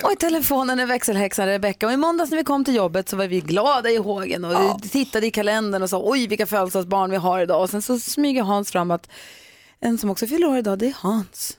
[0.04, 1.88] Och i telefonen är växelhäxan Rebecca.
[1.88, 4.82] Och i måndags när vi kom till jobbet så var vi glada i hågen och
[4.92, 7.62] tittade i kalendern och sa oj vilka födelsedagsbarn vi har idag.
[7.62, 9.10] Och sen så smyger Hans fram att
[9.80, 11.58] en som också fyller år idag det är Hans.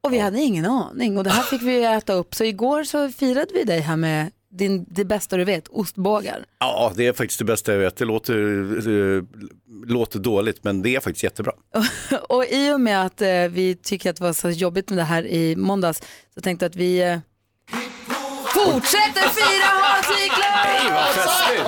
[0.00, 2.34] Och vi hade ingen aning och det här fick vi äta upp.
[2.34, 6.44] Så igår så firade vi dig här med din, det bästa du vet, ostbågar.
[6.58, 7.96] Ja, det är faktiskt det bästa jag vet.
[7.96, 8.34] Det låter,
[9.16, 9.22] eh,
[9.86, 11.52] låter dåligt, men det är faktiskt jättebra.
[12.28, 15.04] Och i och med att eh, vi tycker att det var så jobbigt med det
[15.04, 16.02] här i måndags
[16.34, 17.18] så tänkte jag att vi eh,
[18.54, 20.64] fortsätter fira Hans Wiklund!
[20.64, 21.64] Nej, vad festligt!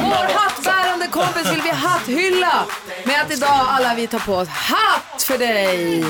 [0.00, 2.66] Vår hattbärande kompis vill vi hatthylla
[3.04, 6.04] med att idag alla vi tar på oss hatt för dig.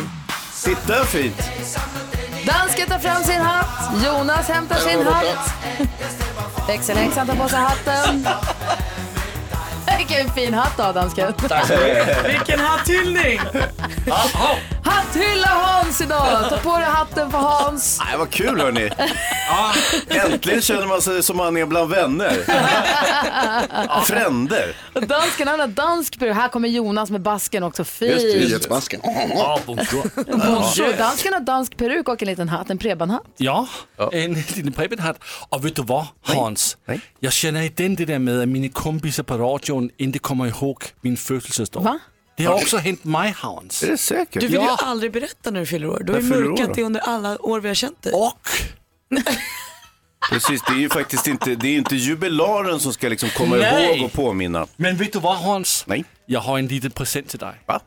[0.64, 1.36] Titta fint!
[2.46, 5.52] Dansken tar fram sin hatt, Jonas hämtar sin hatt.
[6.68, 8.26] Växelhäxan tar på sig hatten.
[9.98, 11.32] Vilken fin hatt du har dansken.
[12.26, 13.40] Vilken hatthyllning!
[14.84, 16.48] Hatthylla Hans idag!
[16.50, 18.00] Ta på dig hatten för Hans.
[18.04, 18.90] Nej, vad kul hörni!
[20.08, 22.32] Äntligen känner man sig som man är bland vänner.
[24.04, 24.76] Fränder.
[24.94, 26.34] Och Dansken han har dansk peruk.
[26.34, 27.82] Här kommer Jonas med basken också.
[27.82, 28.48] Just det, Fint.
[28.48, 29.00] Nyhetsmasken.
[29.34, 30.10] Ja, bonjour.
[30.14, 30.98] Bonjour.
[30.98, 33.22] Dansken har dansk peruk och en liten hatt, en prebanhatt.
[33.36, 33.68] Ja,
[34.12, 35.16] en liten Preben-hatt.
[35.48, 36.76] Och vet du vad, Hans?
[37.20, 39.36] Jag känner igen det där med att mina kompisar på
[39.72, 41.80] radion inte kommer ihåg min födelsedag.
[41.82, 41.98] Va?
[42.36, 43.82] Det har också hänt mig, Hans.
[43.82, 44.40] Är det säkert?
[44.40, 44.76] Du vill Ja.
[44.80, 46.02] ju aldrig berätta när du fyller år.
[46.04, 48.12] Du har ju mörkat det under alla år vi har känt dig.
[48.12, 48.48] Och
[50.30, 53.96] Precis, det är ju faktiskt inte, det är inte jubilaren som ska liksom komma Nej.
[53.98, 54.66] ihåg och påminna.
[54.76, 55.84] Men vet du vad Hans?
[55.86, 56.04] Nej.
[56.26, 57.54] Jag har en liten present till dig.
[57.66, 57.80] Va?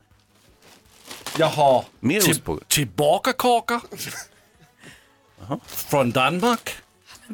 [1.37, 2.63] Jag har Mer till, ostbågar?
[2.67, 3.81] tillbakakakor
[5.67, 6.75] från Danmark.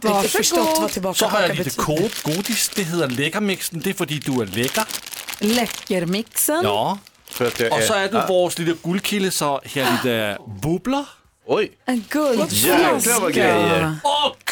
[0.03, 1.63] Jag har inte förstått vad Så tillbaka har jag betyder.
[1.65, 2.69] lite kod, godis.
[2.75, 3.79] Det heter Läckermixen.
[3.79, 4.83] Det är för att du är läcker.
[5.39, 6.61] Läckermixen.
[6.63, 6.97] Ja.
[7.31, 10.37] För att jag Och så är du Ah, vår lilla guldkille så här är lite
[10.61, 11.05] bubblor.
[11.45, 13.95] Oj, En guldflaska.
[14.03, 14.51] Och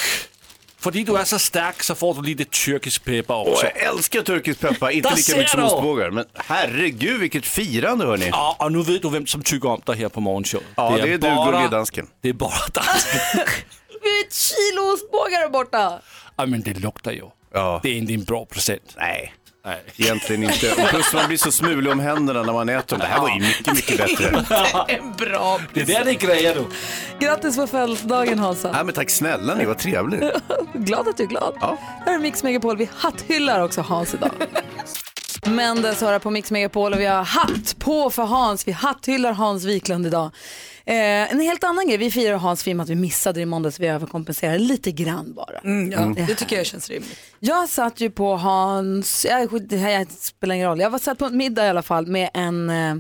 [0.80, 3.66] för att du är så stark så får du lite turkisk peppar Åh, också.
[3.66, 6.12] jag älskar turkisk peppar, inte lika mycket som ostbågar.
[6.12, 8.30] Men herregud vilket firande hörni.
[8.32, 10.62] Ja, och nu vet du vem som tycker om dig här på morgonshow.
[10.76, 12.08] Ja, det är du, gullige dansken.
[12.22, 13.20] Det är bara dansken.
[14.26, 16.00] Ett kilo ostbågar där borta.
[16.36, 17.24] ja, men det luktar ju.
[17.54, 17.80] Ja.
[17.84, 18.96] Det är inte en bra present.
[18.98, 19.34] Nej,
[19.66, 19.84] Nej.
[19.98, 20.72] egentligen inte.
[20.72, 23.00] Och plus man blir så smulig om händerna när man äter dem.
[23.00, 24.46] Det här var ju mycket, mycket bättre.
[24.88, 26.66] En bra Det är där det är grejer du.
[27.26, 28.72] Grattis på födelsedagen Hansa.
[28.72, 30.22] Nej, men tack snälla ni, vad trevligt.
[30.74, 31.58] Glad att du är glad.
[31.62, 31.78] Ja.
[32.06, 32.78] Här är Mix Megapol.
[32.78, 34.32] Vi hatthyllar också Hans idag.
[35.46, 38.68] Mendes hör på Mix Megapol och vi har hatt på för Hans.
[38.68, 40.32] Vi hatthyllar Hans Wiklund idag.
[40.90, 43.80] Eh, en helt annan grej, vi firar Hans film att vi missade det i måndags,
[43.80, 45.60] vi överkompenserar lite grann bara.
[45.60, 47.20] Mm, ja, det tycker jag känns rimligt.
[47.40, 51.26] Jag satt ju på Hans, jag, det här spelar ingen roll, jag var satt på
[51.26, 52.96] en middag i alla fall med en eh,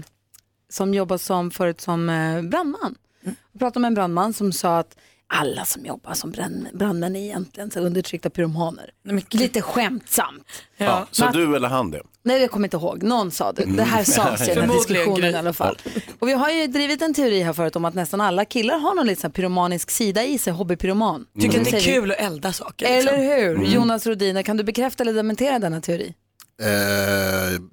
[0.70, 2.96] som jobbar som, förut som eh, brandman.
[3.24, 4.98] Jag pratade med en brandman som sa att
[5.34, 8.90] alla som jobbar som brand, brandmän är egentligen så undertryckta pyromaner.
[9.32, 10.48] Lite skämtsamt.
[10.78, 12.02] Ja, så du eller han det?
[12.24, 13.04] Nej, jag kommer inte ihåg.
[13.04, 13.66] Någon sa det.
[13.66, 15.78] Det här sades i den här diskussionen i alla fall.
[16.20, 18.96] Och vi har ju drivit en teori här förut om att nästan alla killar har
[18.96, 21.26] någon liten pyromanisk sida i sig, hobbypyroman.
[21.42, 22.86] Tycker att det är kul att elda saker.
[22.86, 23.66] Eller liksom.
[23.66, 23.74] hur?
[23.76, 26.14] Jonas Rodiner, kan du bekräfta eller dementera denna teori?
[26.62, 26.70] Eh,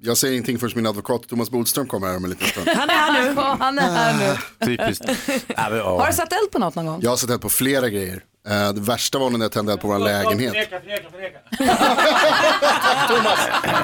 [0.01, 2.69] jag säger ingenting förrän min advokat Thomas Bodström kommer här om en liten stund.
[2.69, 3.41] Han är här nu.
[3.59, 4.37] Han är här nu.
[4.65, 5.05] Typiskt.
[5.47, 5.99] Ja, men, ja.
[5.99, 6.99] Har du satt eld på något någon gång?
[7.03, 8.23] Jag har sett eld på flera grejer.
[8.47, 10.53] Eh, det värsta var när jag tände eld på vår lägenhet.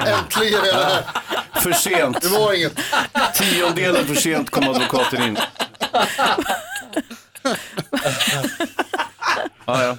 [0.06, 1.04] Äntligen är det här.
[1.60, 2.20] För sent.
[2.22, 2.78] Det var inget.
[3.34, 5.38] Tiondelen för sent kom advokaten in.
[9.66, 9.96] Ja, ja.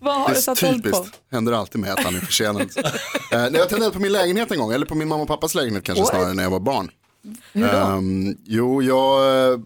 [0.00, 0.90] Vad har du satt eld på?
[0.90, 1.20] typiskt.
[1.30, 2.62] Händer alltid med att han är försenad.
[3.32, 5.54] eh, när jag tände på min lägenhet en gång, eller på min mamma och pappas
[5.54, 6.10] lägenhet kanske What?
[6.10, 6.90] snarare när jag var barn.
[7.52, 7.76] Hur då?
[7.78, 9.58] Ehm, jo, jag eh,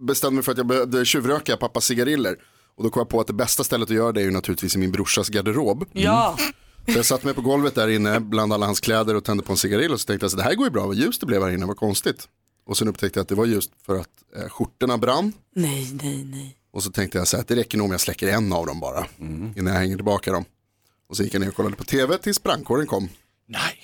[0.00, 2.36] bestämde mig för att jag behövde tjuvröka pappas cigariller.
[2.76, 4.76] Och då kom jag på att det bästa stället att göra det är ju naturligtvis
[4.76, 5.84] i min brorsas garderob.
[5.92, 6.36] Ja.
[6.86, 9.52] Så jag satt mig på golvet där inne bland alla hans kläder och tände på
[9.52, 11.26] en cigarill och så tänkte jag så det här går ju bra, vad ljust det
[11.26, 12.28] blev här inne, vad konstigt.
[12.66, 15.32] Och sen upptäckte jag att det var just för att eh, skjortorna brann.
[15.54, 16.56] Nej, nej, nej.
[16.76, 18.66] Och så tänkte jag så här att det räcker nog om jag släcker en av
[18.66, 19.06] dem bara.
[19.56, 20.44] Innan jag hänger tillbaka dem.
[21.08, 23.08] Och så gick jag ner och kollade på tv tills brandkåren kom.
[23.46, 23.78] Nej.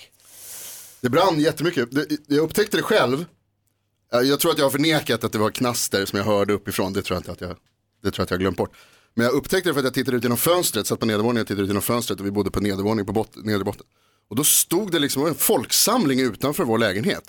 [1.01, 1.91] Det brann jättemycket.
[1.91, 3.25] Det, jag upptäckte det själv.
[4.13, 6.93] Eh, Jag tror att jag har förnekat att det var knaster som jag hörde uppifrån.
[6.93, 7.51] Det tror jag inte att jag,
[8.03, 8.73] det tror jag att jag glömt bort.
[9.15, 11.49] Men jag upptäckte det för att jag tittade ut genom fönstret, satt på nedervåningen och
[11.49, 13.87] tittade ut genom fönstret och vi bodde på nedervåning på bot- nederbotten.
[14.29, 17.25] Och då stod det liksom en folksamling utanför vår lägenhet.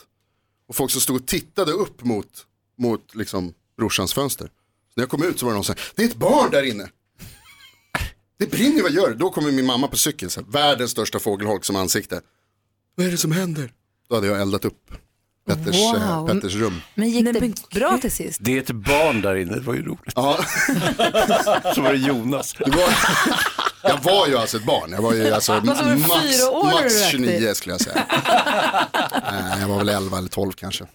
[0.67, 2.45] Och folk som stod och tittade upp mot,
[2.77, 4.49] mot liksom brorsans fönster.
[4.95, 6.63] När jag kom ut så var det någon som sa, det är ett barn där
[6.63, 6.89] inne.
[8.39, 9.15] Det brinner, vad gör du?
[9.15, 12.21] Då kommer min mamma på cykel, så här, världens största fågelholk som ansikte.
[12.95, 13.73] Vad är det som händer?
[14.09, 14.91] Då hade jag eldat upp
[15.47, 16.27] Petters, eh, Wow.
[16.27, 16.81] Petters rum.
[16.95, 18.39] Men gick det bra till sist?
[18.41, 20.13] Det är ett barn där inne, det var ju roligt.
[20.15, 20.37] Ja.
[21.75, 22.53] Så var det Jonas.
[22.53, 22.89] Det var,
[23.89, 26.41] jag var ju alltså ett barn, jag var ju alltså max, max
[26.83, 27.09] rökte?
[27.11, 28.03] 29 skulle jag säga.
[29.31, 30.85] Nej, jag var väl 11 eller 12 kanske.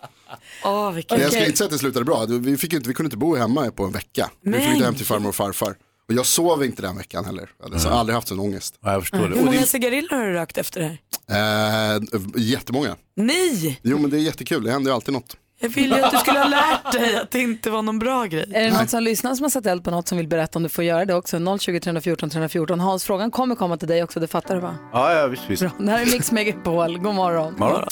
[0.64, 1.16] Åh, vilken...
[1.16, 2.26] Men jag skulle inte säga att det slutade bra.
[2.28, 4.30] Vi, fick inte, vi kunde inte bo hemma på en vecka.
[4.42, 4.60] Vi Nej.
[4.60, 5.74] flyttade hem till farmor och farfar.
[6.08, 7.50] Och jag sov inte den veckan heller.
[7.58, 8.78] Jag hade så aldrig haft sån ångest.
[8.82, 11.96] Ja, jag förstår Hur många cigariller har du rökt efter det här?
[11.96, 12.00] Eh,
[12.36, 12.96] jättemånga.
[13.16, 13.80] Nej!
[13.82, 15.36] Jo men det är jättekul, det händer ju alltid något.
[15.60, 18.24] Jag ville ju att du skulle ha lärt dig att det inte var någon bra
[18.24, 18.52] grej.
[18.54, 20.62] Är det någon som lyssnar som har satt eld på något som vill berätta om
[20.62, 21.58] du får göra det också?
[21.58, 22.80] 020 314 314.
[22.80, 24.74] Hans, frågan kommer komma till dig också, det fattar du va?
[24.92, 25.62] Ja, ja visst, visst.
[25.78, 27.54] Det här är Mix Megapol, god morgon.
[27.58, 27.88] Morgon.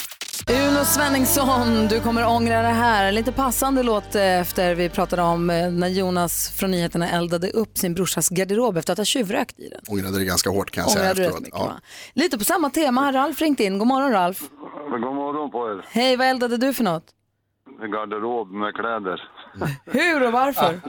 [0.49, 3.11] Uno Svenningsson, du kommer ångra det här.
[3.11, 7.77] Lite passande låt eh, efter vi pratade om eh, när Jonas från nyheterna eldade upp
[7.77, 9.81] sin brorsas garderob efter att ha tjuvrökt i den.
[9.87, 11.41] Ångrade det ganska hårt kan jag säga Ångrade efteråt.
[11.41, 11.71] mycket, Ja.
[12.13, 13.77] Lite på samma tema har Ralf ringt in.
[13.79, 14.39] God morgon Ralf.
[14.91, 15.85] God morgon på er.
[15.89, 17.03] Hej, vad eldade du för något?
[17.81, 19.29] En garderob med kläder.
[19.85, 20.79] Hur och varför?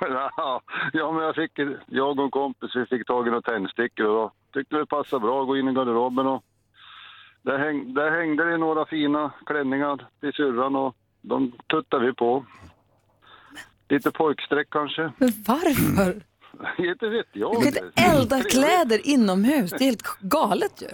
[0.92, 1.52] ja, men jag, fick,
[1.86, 5.20] jag och en kompis vi fick tag i några tändstickor och då tyckte det passade
[5.20, 6.26] bra att gå in i garderoben.
[6.26, 6.42] Och
[7.42, 12.44] där, häng, där hängde det några fina klänningar till syrran och de tuttade vi på.
[13.88, 15.02] Lite pojkstreck kanske.
[15.18, 16.22] Men varför?
[16.78, 17.50] Inte vet jag.
[17.52, 20.88] Du kan inte elda kläder inomhus, det är helt galet ju.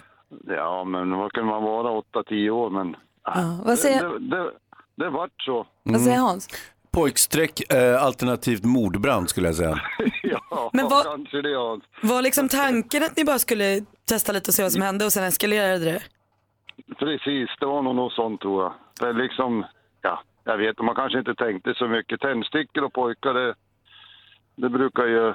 [0.55, 2.03] Ja, men vad kan man vara?
[2.15, 2.97] 8-10 år, men...
[3.25, 4.51] Ja, vad säger- Det, det,
[4.95, 5.67] det vart så.
[5.83, 6.49] Vad säger Hans?
[6.91, 9.81] Pojkstreck, eh, alternativt mordbrand skulle jag säga.
[10.23, 11.57] ja, Men vad- kanske det.
[11.57, 11.85] Hans.
[12.03, 15.13] Var liksom tanken att ni bara skulle testa lite och se vad som hände och
[15.13, 16.03] sen eskalerade det?
[16.97, 18.73] Precis, det var nog något sånt tror jag.
[19.01, 19.65] Det liksom,
[20.03, 22.21] ja, jag vet man kanske inte tänkte så mycket.
[22.21, 23.55] Tändstickor och pojkar, det,
[24.57, 25.35] det brukar ju,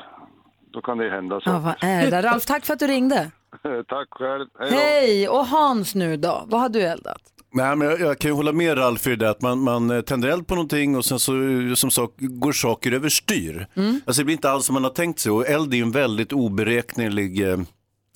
[0.73, 1.49] då kan det hända så.
[1.49, 2.21] Ja, vad är det där?
[2.21, 3.31] Ralf, tack för att du ringde.
[3.87, 4.47] Tack själv.
[4.59, 4.75] Hej då.
[4.75, 5.29] Hej!
[5.29, 7.21] Och Hans nu då, vad har du eldat?
[7.55, 10.01] Nej, men jag, jag kan ju hålla med Ralf i det att man, man eh,
[10.01, 13.67] tänder eld på någonting och sen så eh, som sak, går saker överstyr.
[14.05, 15.91] Alltså det blir inte alls som man har tänkt sig och eld är ju en
[15.91, 17.59] väldigt oberäknelig, eh,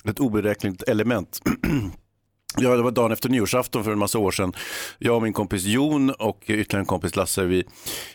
[0.08, 1.40] ett oberäkneligt element.
[2.56, 4.52] Ja, det var dagen efter nyårsafton för en massa år sedan.
[4.98, 7.64] Jag och min kompis Jon och ytterligare en kompis Lasse, vi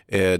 [0.07, 0.39] eh,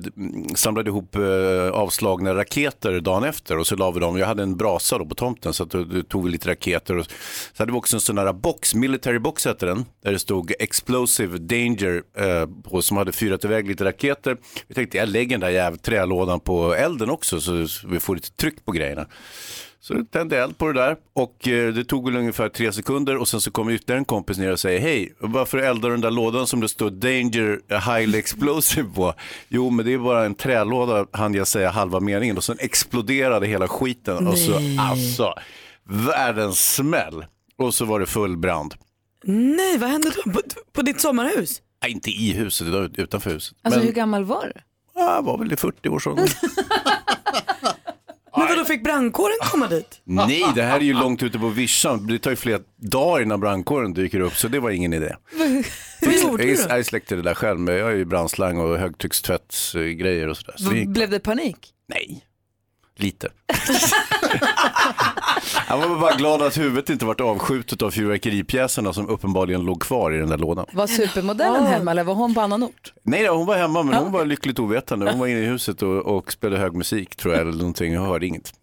[0.56, 4.18] samlade ihop eh, avslagna raketer dagen efter och så la vi dem.
[4.18, 6.98] Jag hade en brasa då på tomten så att då, då tog vi lite raketer.
[6.98, 7.06] Och,
[7.54, 10.54] så hade vi också en sån här box, military box hette den, där det stod
[10.60, 14.38] explosive danger eh, på som hade fyrat iväg lite raketer.
[14.68, 18.16] Vi tänkte jag lägger den där jävla trälådan på elden också så så vi får
[18.16, 19.06] lite tryck på grejerna.
[19.84, 23.18] Så jag tände eld på det där och eh, det tog väl ungefär tre sekunder
[23.18, 26.02] och sen så kommer ytterligare en kompis ner och säger hej, varför eldar du den
[26.02, 27.60] där lådan som det står danger
[27.92, 29.14] highly explosive på?
[29.48, 33.48] Jo, men det är bara en trälåda, hann jag säga halva meningen och sen exploderade
[33.48, 34.78] hela skiten och så Nej.
[34.80, 35.34] alltså
[35.84, 37.26] världens smäll
[37.58, 38.74] och så var det full brand.
[39.24, 40.32] Nej, vad hände då?
[40.32, 40.42] På,
[40.74, 41.62] på ditt sommarhus?
[41.82, 43.58] Nej, inte i huset, utanför huset.
[43.62, 44.62] Alltså men hur gammal var du?
[44.96, 46.28] jag var väl i 40-årsåldern.
[48.48, 50.02] Men vadå, fick brandkåren komma dit?
[50.04, 52.08] Nej, det här är ju långt ute på vischan.
[52.08, 55.16] Det tar ju flera dagar innan brandkåren dyker upp, så det var ingen idé.
[56.02, 60.28] Vad gjorde du Jag, släckte det där själv, men jag har ju brandslang och högtryckstvättsgrejer
[60.28, 60.56] och sådär.
[60.58, 61.58] Så det gick, Blev det panik?
[61.90, 62.24] nej,
[62.96, 63.30] lite.
[65.70, 70.12] jag var bara glad att huvudet inte varit avskjutet av fyrverkeripjäserna som uppenbarligen låg kvar
[70.14, 70.66] i den där lådan.
[70.74, 72.94] Var supermodellen hemma eller var hon på annan ort?
[73.04, 75.12] Nej, hon var hemma, men hon var lyckligt ovetande.
[75.12, 77.94] Hon var inne i huset och, och spelade hög musik, tror jag, eller någonting.
[77.94, 78.54] Jag hörde inget.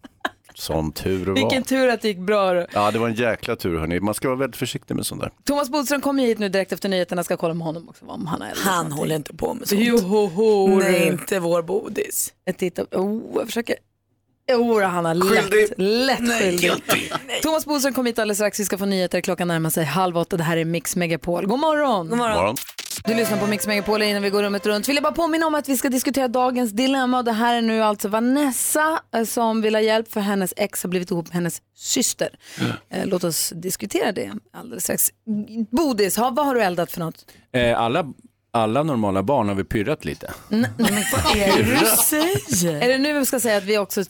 [0.53, 1.33] Som tur var.
[1.33, 2.53] Vilken tur att det gick bra.
[2.53, 2.65] då.
[2.73, 3.99] Ja, det var en jäkla tur, hörni.
[3.99, 5.31] Man ska vara väldigt försiktig med sånt där.
[5.43, 7.23] Thomas Bodström kommer hit nu direkt efter nyheterna.
[7.23, 8.97] ska kolla med honom också om han har Han någonting.
[8.99, 9.81] håller inte på med sånt.
[9.83, 12.33] Jo, ho, ho, Nej, inte vår bodis.
[12.45, 13.75] Jag tittar, oh, jag försöker.
[14.51, 16.71] Jo, han har lätt, lätt skyldig.
[17.41, 18.59] Thomas Bodström kommer hit alldeles strax.
[18.59, 19.21] Vi ska få nyheter.
[19.21, 20.37] Klockan närmar sig halv åtta.
[20.37, 21.45] Det här är Mix Megapol.
[21.47, 22.09] God morgon.
[22.09, 22.37] God morgon.
[22.37, 22.55] Morgon.
[23.05, 24.89] Du lyssnar på Mix Megapol innan vi går rummet runt.
[24.89, 27.61] Vill jag bara påminna om att vi ska diskutera dagens dilemma och det här är
[27.61, 31.33] nu alltså Vanessa eh, som vill ha hjälp för hennes ex har blivit ihop med
[31.33, 32.29] hennes syster.
[32.89, 35.09] Eh, Låt oss diskutera det alldeles strax.
[35.71, 37.25] Bodis, ha, vad har du eldat för något?
[37.53, 38.05] Eh, alla,
[38.53, 40.33] alla normala barn har vi pyrrat lite.
[40.49, 42.81] Nej, men vad är det du säger?
[42.81, 44.03] Är det nu vi ska säga att vi också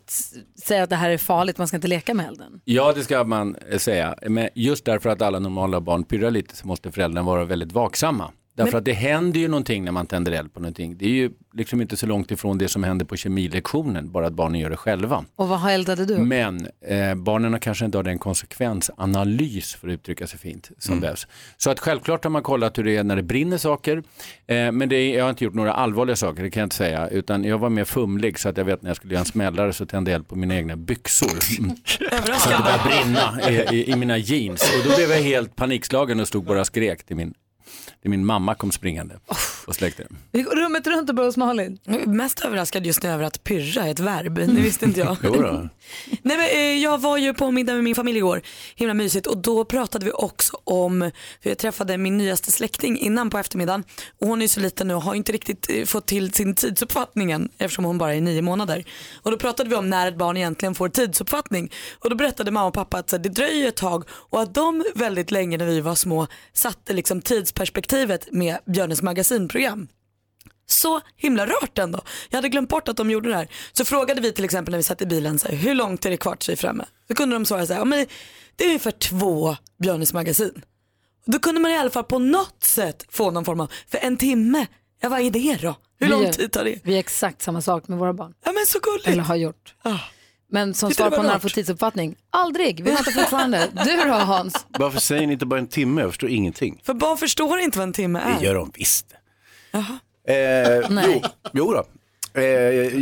[0.63, 2.61] säger att det här är farligt, man ska inte leka med elden?
[2.65, 4.15] Ja, det ska man eh, säga.
[4.21, 8.31] Men just därför att alla normala barn pyrrar lite så måste föräldrarna vara väldigt vaksamma.
[8.55, 10.97] Därför Men- att det händer ju någonting när man tänder eld på någonting.
[10.97, 14.33] Det är ju liksom inte så långt ifrån det som händer på kemilektionen, bara att
[14.33, 15.25] barnen gör det själva.
[15.35, 16.17] Och vad eldade du?
[16.17, 20.99] Men eh, barnen har kanske inte har den konsekvensanalys, för att uttrycka sig fint, som
[20.99, 21.27] behövs.
[21.57, 23.97] Så att självklart har man kollat hur det är när det brinner saker.
[24.47, 26.75] Eh, men det är, jag har inte gjort några allvarliga saker, det kan jag inte
[26.75, 27.07] säga.
[27.07, 29.73] Utan jag var mer fumlig så att jag vet när jag skulle göra en smällare
[29.73, 31.31] så tände jag eld på mina egna byxor.
[31.61, 31.75] Mm.
[32.39, 34.73] Så att det började brinna i, i, i mina jeans.
[34.77, 37.33] Och då blev jag helt panikslagen och stod bara och skrek till min,
[38.01, 39.19] till min mamma kom springande
[39.67, 40.07] och släckte.
[40.31, 41.79] Vi går rummet runt och börjar hos Malin.
[42.05, 45.17] Mest överraskad just nu över att pyrra är ett verb, det visste inte jag.
[45.23, 45.41] Jo då.
[46.21, 48.41] Nej, men, eh, jag var ju på middag med min familj igår,
[48.75, 51.11] himla mysigt och då pratade vi också om,
[51.43, 53.83] för jag träffade min nyaste släkting innan på eftermiddagen
[54.19, 57.31] och hon är så liten nu och har inte riktigt eh, fått till sin tidsuppfattning
[57.31, 58.85] än eftersom hon bara är nio månader.
[59.21, 62.67] Och då pratade vi om när ett barn egentligen får tidsuppfattning och då berättade mamma
[62.67, 65.95] och pappa att det dröjer ett tag och att de väldigt länge när vi var
[65.95, 67.21] små satte liksom
[67.91, 69.87] tidsperspektivet med Björnes magasinprogram.
[70.65, 72.01] Så himla rart ändå.
[72.29, 73.47] Jag hade glömt bort att de gjorde det här.
[73.73, 76.09] Så frågade vi till exempel när vi satt i bilen, så här, hur långt är
[76.09, 76.85] det kvar till sig framme?
[77.07, 78.05] Då kunde de svara så här, ja, men
[78.55, 80.61] det är ungefär två Björnes magasin.
[81.25, 84.17] Då kunde man i alla fall på något sätt få någon form av, för en
[84.17, 84.65] timme,
[85.01, 85.75] ja vad är det då?
[85.99, 86.79] Hur Vi lång tid tar det?
[86.83, 88.33] Vi är exakt samma sak med våra barn.
[88.45, 89.07] Ja men så gulligt.
[89.07, 89.75] Eller har gjort.
[90.53, 91.41] Men som Tyckte svar på när rart.
[91.41, 92.83] får tidsuppfattning, aldrig.
[92.83, 93.67] Vi väntar fortfarande.
[93.85, 94.65] Du då Hans?
[94.79, 96.01] Varför säger ni inte bara en timme?
[96.01, 96.81] Jag förstår ingenting.
[96.83, 98.39] För barn förstår inte vad en timme är.
[98.39, 99.05] Det gör de visst.
[100.27, 101.21] Eh, jo,
[101.53, 101.85] jo då.
[102.41, 102.43] Eh,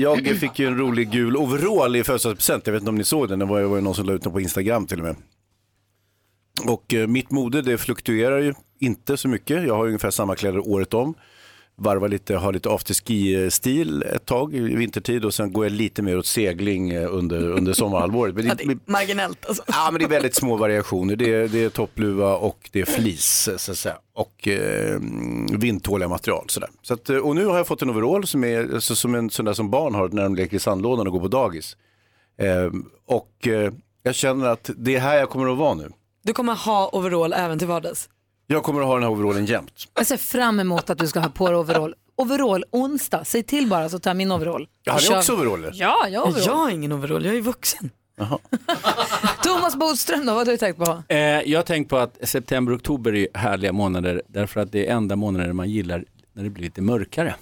[0.01, 2.67] jag fick ju en rolig gul overall i födelsedagspresent.
[2.67, 3.39] Jag vet inte om ni såg den.
[3.39, 5.15] Det var, det var ju någon som la ut den på Instagram till och med.
[6.65, 9.67] Och eh, mitt mode det fluktuerar ju inte så mycket.
[9.67, 11.13] Jag har ungefär samma kläder året om.
[11.79, 16.17] Varvar lite, har lite afterski-stil ett tag i vintertid och sen går jag lite mer
[16.17, 18.35] åt segling eh, under, under sommarhalvåret.
[18.35, 19.63] Men Ja, det, det är marginellt alltså.
[19.67, 21.15] Ja, men det är väldigt små variationer.
[21.15, 23.95] Det är, det är toppluva och det är flis så att säga.
[24.15, 24.99] och eh,
[25.57, 26.45] vindtåliga material.
[26.47, 26.69] Sådär.
[26.81, 29.29] Så att, eh, och nu har jag fått en overall som är alltså, som en
[29.29, 31.77] sån där som barn har när de leker i sandlådan och går på dagis.
[32.39, 32.71] Eh,
[33.05, 35.91] och eh, jag känner att det är här jag kommer att vara nu.
[36.23, 38.09] Du kommer ha overall även till vardags.
[38.51, 39.73] Jag kommer att ha den här overallen jämt.
[39.95, 41.95] Jag ser fram emot att du ska ha på dig overall.
[42.15, 44.67] Overall onsdag, säg till bara så tar jag min overall.
[44.83, 45.71] Ja, har ni också overaller?
[45.73, 46.45] Ja, jag har overall.
[46.47, 47.89] Jag har ingen overall, jag är vuxen.
[49.43, 51.03] Thomas Bodström då, vad har du tänkt på?
[51.07, 54.87] Eh, jag har tänkt på att september och oktober är härliga månader därför att det
[54.87, 57.35] är enda månader man gillar när det blir lite mörkare.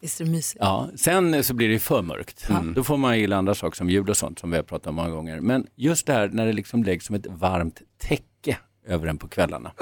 [0.00, 0.58] Visst är det mysigt?
[0.60, 2.46] Ja, sen så blir det för mörkt.
[2.74, 4.94] Då får man gilla andra saker som jul och sånt som vi har pratat om
[4.94, 5.40] många gånger.
[5.40, 9.28] Men just det här när det liksom läggs som ett varmt täcke över en på
[9.28, 9.72] kvällarna.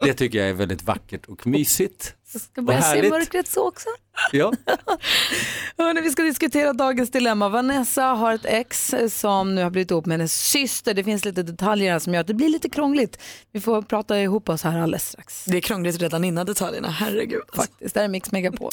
[0.00, 2.14] Det tycker jag är väldigt vackert och mysigt.
[2.32, 3.88] Jag ska börja se mörkret så också.
[4.32, 4.52] Ja.
[5.78, 7.48] Hörrni, vi ska diskutera dagens dilemma.
[7.48, 10.94] Vanessa har ett ex som nu har blivit ihop med hennes syster.
[10.94, 13.18] Det finns lite detaljer här som gör att det blir lite krångligt.
[13.52, 15.44] Vi får prata ihop oss här alldeles strax.
[15.44, 17.42] Det är krångligt redan innan detaljerna, herregud.
[17.54, 18.70] Faktiskt, det här är Mix Megapol.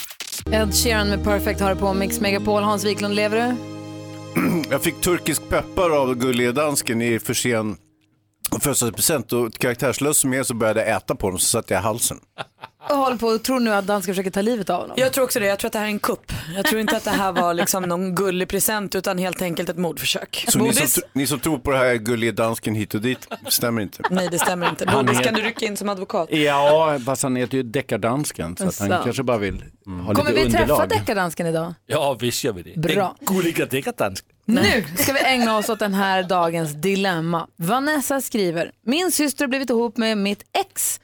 [0.51, 2.63] Ed Sheeran med Perfect har det på Mix Megapol.
[2.63, 3.55] Hans Wiklund, lever du?
[4.69, 7.77] Jag fick turkisk peppar av gulliga dansken i för sen
[8.59, 11.81] födelsedagspresent och karaktärslös som jag är så började jag äta på dem så satte jag
[11.81, 12.19] i halsen.
[12.89, 14.95] Jag håller på och tror nu att dansken försöker ta livet av honom.
[14.99, 16.31] Jag tror också det, jag tror att det här är en kupp.
[16.55, 19.77] Jag tror inte att det här var liksom någon gullig present utan helt enkelt ett
[19.77, 20.45] mordförsök.
[20.47, 23.81] Så ni som, ni som tror på det här gulliga dansken hit och dit, stämmer
[23.81, 24.03] inte.
[24.09, 24.85] Nej det stämmer inte.
[24.89, 26.29] Han Bodis kan du rycka in som advokat?
[26.31, 29.63] Ja, fast han heter ju deckardansken så att han kanske bara vill
[30.05, 30.89] ha Kommer lite vi träffa underlag.
[30.89, 31.73] deckardansken idag?
[31.85, 32.79] Ja, visst gör vi det.
[32.79, 33.15] Bra.
[33.19, 34.30] Den gulliga deckardansken.
[34.53, 37.47] Nu ska vi ägna oss åt den här dagens dilemma.
[37.55, 40.99] Vanessa skriver, min syster har blivit ihop med mitt ex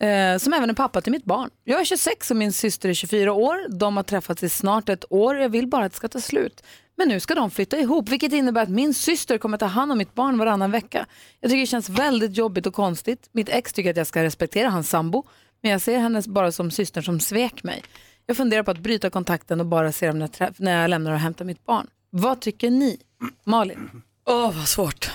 [0.00, 1.50] eh, som även är pappa till mitt barn.
[1.64, 3.78] Jag är 26 och min syster är 24 år.
[3.78, 5.36] De har träffats i snart ett år.
[5.36, 6.62] Jag vill bara att det ska ta slut.
[6.96, 9.98] Men nu ska de flytta ihop, vilket innebär att min syster kommer ta hand om
[9.98, 11.06] mitt barn varannan vecka.
[11.40, 13.28] Jag tycker det känns väldigt jobbigt och konstigt.
[13.32, 15.24] Mitt ex tycker att jag ska respektera hans sambo,
[15.62, 17.82] men jag ser henne bara som systern som svek mig.
[18.26, 21.12] Jag funderar på att bryta kontakten och bara se dem när jag, när jag lämnar
[21.12, 21.86] och hämtar mitt barn.
[22.10, 23.00] Vad tycker ni?
[23.44, 24.02] Malin?
[24.26, 25.10] Åh vad svårt.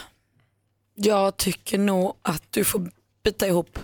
[0.95, 2.91] Jag tycker nog att du får
[3.23, 3.79] byta ihop.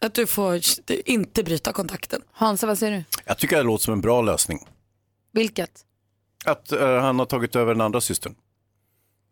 [0.00, 0.60] Att du får
[1.04, 2.22] inte bryta kontakten.
[2.32, 3.04] Hansa, vad säger du?
[3.24, 4.68] Jag tycker det låter som en bra lösning.
[5.32, 5.84] Vilket?
[6.44, 8.34] Att eh, han har tagit över den andra systern.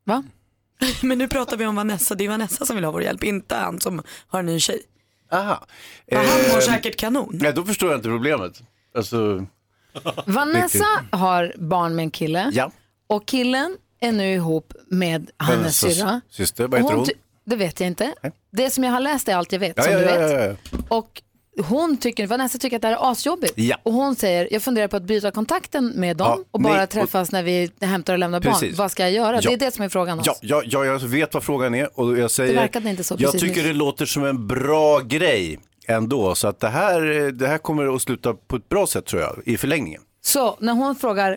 [0.04, 0.24] Va?
[1.02, 3.54] Men nu pratar vi om Vanessa, det är Vanessa som vill ha vår hjälp, inte
[3.54, 4.82] han som har en ny tjej.
[5.30, 5.66] Aha.
[6.12, 7.38] Han mår Eh, säkert kanon.
[7.40, 8.62] Nej, då förstår jag inte problemet.
[8.94, 9.46] Alltså,
[10.26, 12.70] Vanessa har barn med en kille ja.
[13.06, 16.20] och killen är nu ihop med hennes syrra.
[16.30, 17.06] syster, vad heter hon?
[17.06, 17.12] ty-
[17.44, 18.14] Det vet jag inte.
[18.52, 20.32] Det som jag har läst är allt jag vet, Ja, som ja, du ja, vet.
[20.32, 20.78] ja, ja.
[20.88, 21.22] Och
[21.64, 23.52] hon tycker, Vanessa tycker att det här är asjobbigt.
[23.56, 23.76] Ja.
[23.82, 26.82] Och hon säger, jag funderar på att bryta kontakten med dem Ja, och bara nej,
[26.82, 28.52] och- träffas när vi hämtar och lämnar barn.
[28.52, 28.78] Precis.
[28.78, 29.36] Vad ska jag göra?
[29.36, 29.40] Ja.
[29.50, 30.20] Det är det som är frågan.
[30.24, 30.38] Ja, Hans.
[30.42, 33.32] ja, ja, jag vet vad frågan är och jag säger, Det verkade inte så jag
[33.32, 33.64] precis tycker nyss.
[33.64, 35.58] det låter som en bra grej
[35.88, 36.34] ändå.
[36.34, 37.00] Så att det här,
[37.32, 40.02] det här kommer att sluta på ett bra sätt tror jag, i förlängningen.
[40.20, 41.36] Så när hon frågar,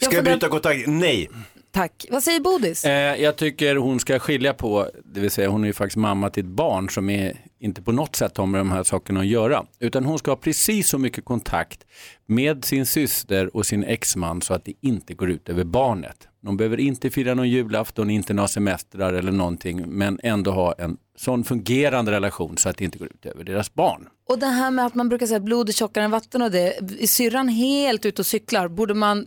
[0.00, 0.86] Ska jag funderar- bryta kontakt?
[0.86, 1.30] Nej.
[1.70, 2.06] Tack.
[2.10, 2.84] Vad säger Bodis?
[2.84, 6.30] Eh, jag tycker hon ska skilja på, det vill säga hon är ju faktiskt mamma
[6.30, 9.26] till ett barn som är inte på något sätt har med de här sakerna att
[9.26, 9.66] göra.
[9.78, 11.86] Utan hon ska ha precis så mycket kontakt
[12.26, 16.28] med sin syster och sin exman så att det inte går ut över barnet.
[16.42, 20.96] De behöver inte fira någon julafton, inte några semestrar eller någonting, men ändå ha en
[21.16, 24.08] sån fungerande relation så att det inte går ut över deras barn.
[24.28, 26.50] Och det här med att man brukar säga att blod är tjockare än vatten och
[26.50, 29.26] det, är syrran helt ute och cyklar, borde, man,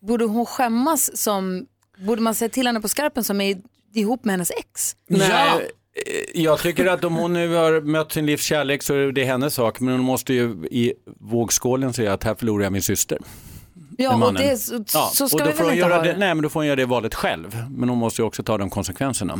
[0.00, 1.66] borde hon skämmas som,
[2.00, 3.56] borde man säga till henne på skarpen som är
[3.94, 4.96] ihop med hennes ex?
[5.06, 5.70] Nej,
[6.34, 9.24] eh, Jag tycker att om hon nu har mött sin livs kärlek så är det
[9.24, 13.18] hennes sak, men hon måste ju i vågskålen säga att här förlorar jag min syster.
[13.98, 15.96] Ja, och det, så, Ja, så ska och då vi får väl hon inte göra
[15.96, 16.16] ha det?
[16.16, 17.64] Nej, men då får hon göra det valet själv.
[17.70, 19.38] Men hon måste ju också ta de konsekvenserna.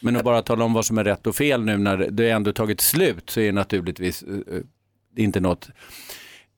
[0.00, 2.52] Men att bara tala om vad som är rätt och fel nu när det ändå
[2.52, 4.62] tagit slut så är det naturligtvis eh, eh,
[5.14, 5.68] det är inte något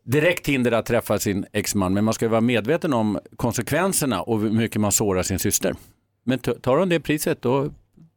[0.07, 1.95] direkt hinder att träffa sin exman.
[1.95, 5.75] Men man ska ju vara medveten om konsekvenserna och hur mycket man sårar sin syster.
[6.25, 7.71] Men tar hon det priset då,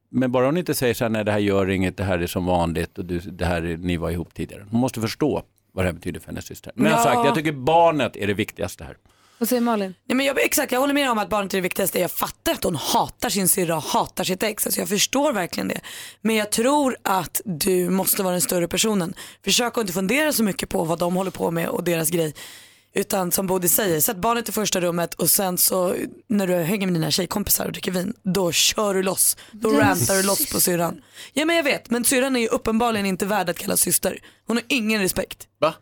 [0.10, 2.28] men bara hon inte säger så här, nej det här gör inget, det här är
[2.28, 4.66] som vanligt och du, det här är, ni var ihop tidigare.
[4.72, 6.72] Hon måste förstå vad det här betyder för hennes syster.
[6.76, 6.98] Men Ja.
[6.98, 8.98] sagt, jag tycker barnet är det viktigaste här.
[9.40, 9.96] Vad säger Malin?
[10.06, 12.00] Nej, men jag, exakt, jag håller med om att barnet är det viktigaste.
[12.00, 14.66] Jag fattar att hon hatar sin syrra och hatar sitt ex.
[14.66, 15.82] Alltså jag förstår verkligen det.
[16.22, 19.14] Men jag tror att du måste vara den större personen.
[19.44, 22.34] Försök att inte fundera så mycket på vad de håller på med och deras grej.
[22.94, 25.96] Utan som Bodil säger, sätt barnet i första rummet och sen så
[26.28, 29.38] när du hänger med dina tjejkompisar och dricker vin, då kör du loss.
[29.52, 31.02] Då Den rantar du loss på syrran.
[31.34, 34.20] Ja men jag vet, men syrran är ju uppenbarligen inte värd att kallas syster.
[34.48, 35.48] Hon har ingen respekt.
[35.60, 35.74] Va?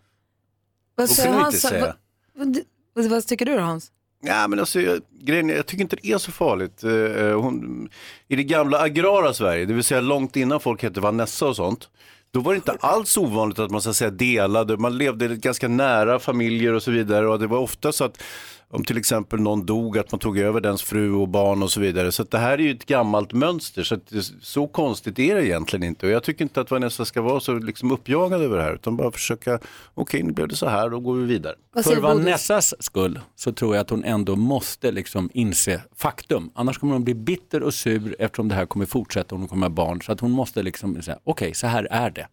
[0.95, 1.55] Vad säger du Hans?
[1.55, 1.95] inte säga.
[2.35, 2.57] Vad, vad,
[3.05, 3.91] vad tycker du då Hans?
[4.21, 6.83] Ja, men alltså, jag, grejen, jag tycker inte det är så farligt.
[6.83, 7.89] Eh, eh, hon,
[8.27, 11.89] I det gamla agrara Sverige, det vill säga långt innan folk hette Vanessa och sånt,
[12.31, 15.67] då var det inte alls ovanligt att man så att säga, delade, man levde ganska
[15.67, 18.23] nära familjer och så vidare och det var ofta så att
[18.69, 21.79] om till exempel någon dog att man tog över dens fru och barn och så
[21.79, 22.11] vidare.
[22.11, 25.35] Så att det här är ju ett gammalt mönster så att det, så konstigt är
[25.35, 28.57] det egentligen inte och jag tycker inte att Vanessa ska vara så liksom uppjagad över
[28.57, 29.59] det här utan bara försöka,
[29.93, 31.55] okej nu blev det så här, då går vi vidare.
[31.83, 36.51] För Vanessas skull så tror jag att hon ändå måste liksom inse faktum.
[36.55, 39.67] Annars kommer hon bli bitter och sur eftersom det här kommer fortsätta om hon kommer
[39.67, 40.01] ha barn.
[40.01, 42.27] Så att hon måste liksom säga, okej så här är det.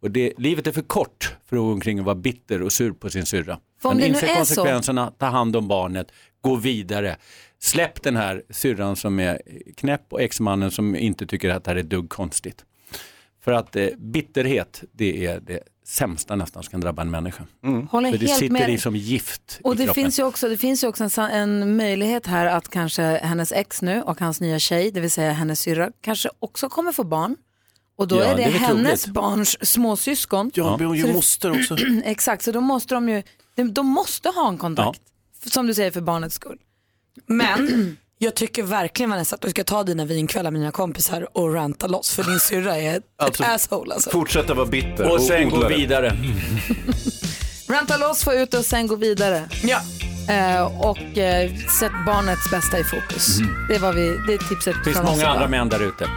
[0.00, 2.92] Och det, livet är för kort för att gå omkring och vara bitter och sur
[2.92, 3.58] på sin syrra.
[3.82, 7.16] För om Men inse konsekvenserna, ta hand om barnet, gå vidare.
[7.58, 9.40] Släpp den här syrran som är
[9.76, 12.64] knäpp och exmannen som inte tycker att det här är dugg konstigt.
[13.44, 17.44] För att eh, bitterhet, det är det sämsta nästan som kan drabba en människa.
[17.90, 20.04] Håller För det sitter med i som gift Och i det kroppen.
[20.04, 23.82] finns ju också, det finns ju också en, en möjlighet här att kanske hennes ex
[23.82, 27.36] nu och hans nya tjej, det vill säga hennes syrra, kanske också kommer få barn.
[27.96, 29.14] Och då Ja, är det, det är hennes troligt.
[29.14, 30.50] barns småsyskon.
[30.54, 31.76] Ja, men hon ju det- moster också.
[32.04, 33.22] Exakt, så då måste de ju,
[33.56, 35.00] de, de måste ha en kontakt.
[35.46, 36.58] Som du säger för barnets skull.
[37.26, 41.54] Men jag tycker verkligen Vanessa att du ska ta dina vinkvällar med dina kompisar och
[41.54, 44.10] ranta loss för din syrra är ett, Alltså, asshole alltså.
[44.10, 45.76] Fortsätta vara bitter Och sen gå det.
[45.76, 46.16] vidare.
[47.68, 49.48] Ranta loss, få ut och sen gå vidare.
[49.62, 49.80] Ja.
[50.28, 53.38] Eh, och eh, sätt barnets bästa i fokus.
[53.68, 56.08] Det, var vi, det är tipset Det finns många andra män där ute.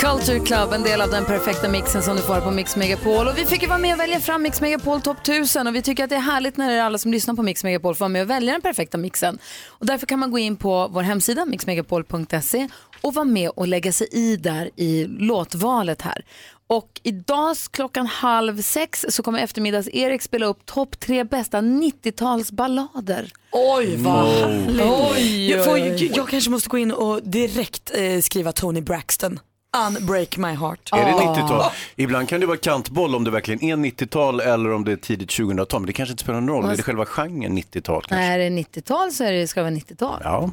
[0.00, 3.28] Culture Club, en del av den perfekta mixen som du får på Mix Megapol.
[3.28, 5.82] Och vi fick ju vara med och välja fram Mix Megapol Top 1000 och vi
[5.82, 8.22] tycker att det är härligt när alla som lyssnar på Mix Megapol får vara med
[8.22, 9.38] och välja den perfekta mixen.
[9.68, 12.68] Och därför kan man gå in på vår hemsida mixmegapol.se
[13.00, 16.24] och vara med och lägga sig i där i låtvalet här.
[16.66, 23.30] Och idag klockan halv sex så kommer eftermiddags-Erik spela upp topp tre bästa 90-talsballader.
[23.52, 24.32] Oj vad Wow.
[24.32, 24.82] härligt.
[25.16, 26.12] Oj, jag, får, oj, oj.
[26.14, 29.40] jag kanske måste gå in och direkt eh, skriva Tony Braxton.
[29.76, 30.90] Unbreak my heart.
[30.92, 31.72] Är det 90-tal?
[31.96, 35.30] Ibland kan det vara kantboll om det verkligen är 90-tal eller om det är tidigt
[35.30, 35.80] 2000-tal.
[35.80, 36.72] Men det kanske inte spelar någon roll.
[36.72, 38.02] Är det själva genren 90-tal?
[38.02, 38.26] kanske?
[38.26, 40.20] När det är 90-tal så är det, ska det vara 90-tal.
[40.24, 40.50] Ja.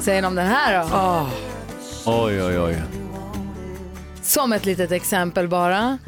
[0.00, 1.26] Säger ni om den här då?
[2.06, 2.82] Oj, oj, oj.
[4.22, 5.98] Som ett litet exempel bara.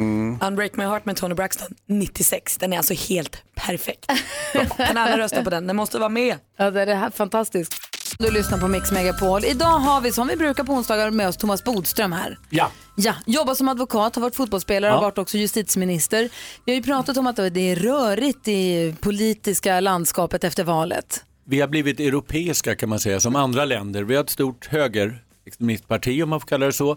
[0.40, 2.56] Unbreak my heart med Tony Braxton 96.
[2.56, 4.12] Den är alltså helt perfekt.
[4.76, 5.66] kan alla rösta på den?
[5.66, 6.36] Den måste vara med.
[6.56, 7.74] Ja, det är det här fantastiskt.
[8.18, 9.44] Du lyssnar på Mix Megapol.
[9.44, 12.38] Idag har vi som vi brukar på onsdagar med oss Thomas Bodström här.
[12.50, 12.70] Ja.
[12.96, 14.94] Ja, jobbar som advokat, har varit fotbollsspelare, Ja.
[14.94, 16.28] har varit också justitieminister.
[16.64, 21.24] Vi har ju pratat om att det är rörigt i politiska landskapet efter valet.
[21.44, 24.02] Vi har blivit europeiska kan man säga, som andra länder.
[24.02, 26.96] Vi har ett stort högerextremistparti om man får kalla det så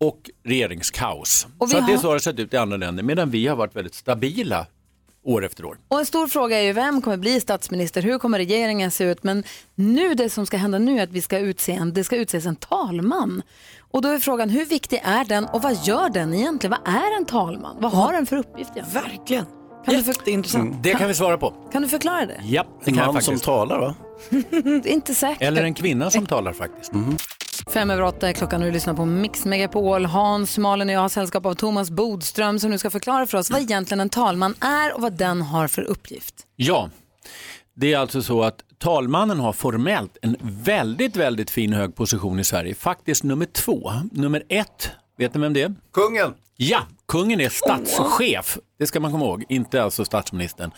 [0.00, 1.46] och regeringskaos.
[1.58, 3.30] Och så att det är har- så har det sett ut i andra länder medan
[3.30, 4.66] vi har varit väldigt stabila
[5.26, 5.78] år efter år.
[5.88, 9.22] Och en stor fråga är ju vem kommer bli statsminister, hur kommer regeringen se ut?
[9.24, 12.16] Men nu det som ska hända nu är att vi ska utse en, det ska
[12.16, 13.42] utses en talman.
[13.90, 16.76] Och då är frågan hur viktig är den och vad gör den egentligen?
[16.84, 17.76] Vad är en talman?
[17.80, 18.70] Vad har den för uppgift?
[18.76, 19.02] egentligen?
[19.10, 19.44] Verkligen.
[19.86, 20.82] Kan Jätteintressant.
[20.82, 21.54] Det kan vi svara på.
[21.72, 22.40] kan du förklara det?
[22.44, 23.44] Ja, det En kan jag man som faktiskt.
[23.44, 23.94] talar va?
[24.84, 25.42] Inte säkert.
[25.42, 26.92] Eller en kvinna som talar faktiskt.
[27.72, 30.04] Fem över åtta är klockan och du lyssnar på Mix Megapol.
[30.04, 33.50] Hans, Malin och jag har sällskap av Thomas Bodström som nu ska förklara för oss
[33.50, 36.34] vad egentligen en talman är och vad den har för uppgift.
[36.56, 36.90] Ja,
[37.74, 42.44] det är alltså så att talmannen har formellt en väldigt, väldigt fin hög position i
[42.44, 42.74] Sverige.
[42.74, 43.92] Faktiskt nummer två.
[44.12, 45.74] Nummer ett, vet ni vem det är?
[45.92, 46.34] Kungen!
[46.56, 48.58] Ja, kungen är statschef.
[48.78, 50.70] Det ska man komma ihåg, inte alltså statsministern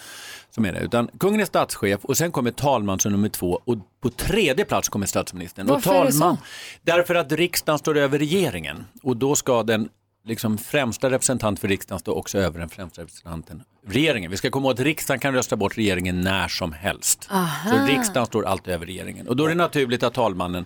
[0.50, 0.80] som är det.
[0.80, 4.88] Utan kungen är statschef och sen kommer talman som nummer två och på tredje plats
[4.88, 5.66] kommer statsministern.
[5.66, 6.36] Varför och är det så?
[6.82, 9.88] Därför att riksdagen står över regeringen och då ska den
[10.24, 14.30] liksom främsta representant för riksdagen stå också över den främsta representanten regeringen.
[14.30, 17.28] Vi ska komma ihåg att riksdagen kan rösta bort regeringen när som helst.
[17.30, 17.70] Aha.
[17.70, 20.64] Så riksdagen står alltid över regeringen och då är det naturligt att talmannen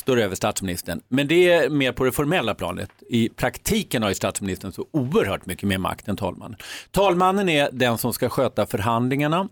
[0.00, 1.00] står över statsministern.
[1.08, 2.90] Men det är mer på det formella planet.
[3.08, 6.56] I praktiken har ju statsministern så oerhört mycket mer makt än talmannen.
[6.90, 9.48] Talmannen är den som ska sköta förhandlingarna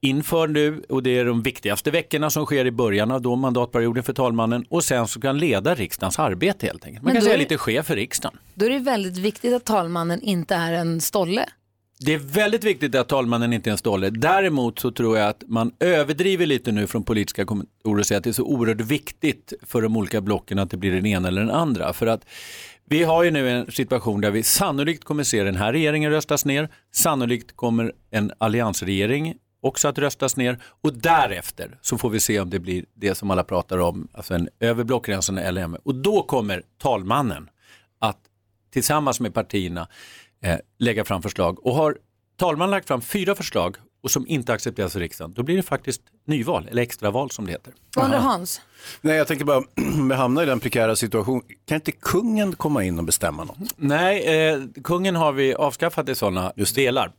[0.00, 4.02] inför nu och det är de viktigaste veckorna som sker i början av då mandatperioden
[4.02, 7.02] för talmannen och sen så kan leda riksdagens arbete helt enkelt.
[7.02, 8.38] Man Men kan säga är- lite chef för riksdagen.
[8.54, 11.44] Då är det väldigt viktigt att talmannen inte är en stolle.
[11.98, 14.10] Det är väldigt viktigt att talmannen inte är en stolle.
[14.10, 18.24] Däremot så tror jag att man överdriver lite nu från politiska kommentarer och säger att
[18.24, 21.40] det är så oerhört viktigt för de olika blocken att det blir den ena eller
[21.40, 21.92] den andra.
[21.92, 22.26] För att
[22.84, 26.44] vi har ju nu en situation där vi sannolikt kommer se den här regeringen röstas
[26.44, 26.68] ner.
[26.92, 32.50] Sannolikt kommer en alliansregering också att röstas ner och därefter så får vi se om
[32.50, 36.62] det blir det som alla pratar om, alltså en över blockgränsen eller Och då kommer
[36.78, 37.48] talmannen
[37.98, 38.18] att
[38.72, 39.88] tillsammans med partierna
[40.44, 41.66] eh, lägga fram förslag.
[41.66, 41.98] Och har
[42.36, 46.02] talmannen lagt fram fyra förslag och som inte accepteras av riksdagen, då blir det faktiskt
[46.26, 47.72] nyval eller extraval som det heter.
[47.96, 48.60] Vad undrar Hans?
[49.00, 49.62] Nej, jag tänker bara,
[50.08, 53.58] vi hamnar i den prekära situation, kan inte kungen komma in och bestämma något?
[53.76, 57.12] Nej, eh, kungen har vi avskaffat i sådana delar,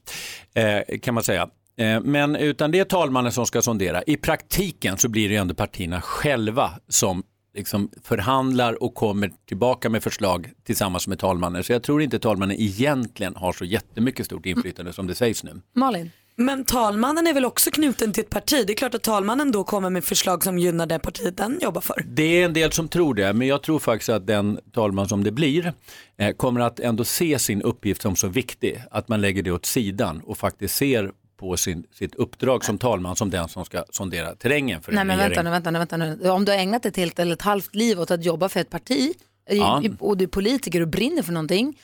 [0.53, 1.49] eh, kan man säga.
[1.77, 4.03] Eh, Men utan det är talmannen som ska sondera.
[4.03, 7.23] I praktiken så blir det ju ändå partierna själva som
[7.57, 11.63] liksom förhandlar och kommer tillbaka med förslag tillsammans med talmannen.
[11.63, 15.61] Så jag tror inte talmannen egentligen har så jättemycket stort inflytande som det sägs nu.
[15.75, 16.11] Malin?
[16.39, 18.63] Men talmannen är väl också knuten till ett parti?
[18.67, 21.81] Det är klart att talmannen då kommer med förslag som gynnar det partiet den jobbar
[21.81, 22.05] för.
[22.07, 25.23] Det är en del som tror det, men jag tror faktiskt att den talman som
[25.23, 25.73] det blir
[26.17, 29.65] eh, kommer att ändå se sin uppgift som så viktig att man lägger det åt
[29.65, 34.35] sidan och faktiskt ser på sin, sitt uppdrag som talman som den som ska sondera
[34.35, 35.35] terrängen för Nej en men regering.
[35.35, 36.29] vänta nu, vänta nu, vänta nu.
[36.29, 38.69] Om du har ägnat ett helt eller ett halvt liv åt att jobba för ett
[38.69, 39.13] parti
[39.49, 39.83] i- Ja.
[39.99, 41.79] och du är politiker och brinner för någonting.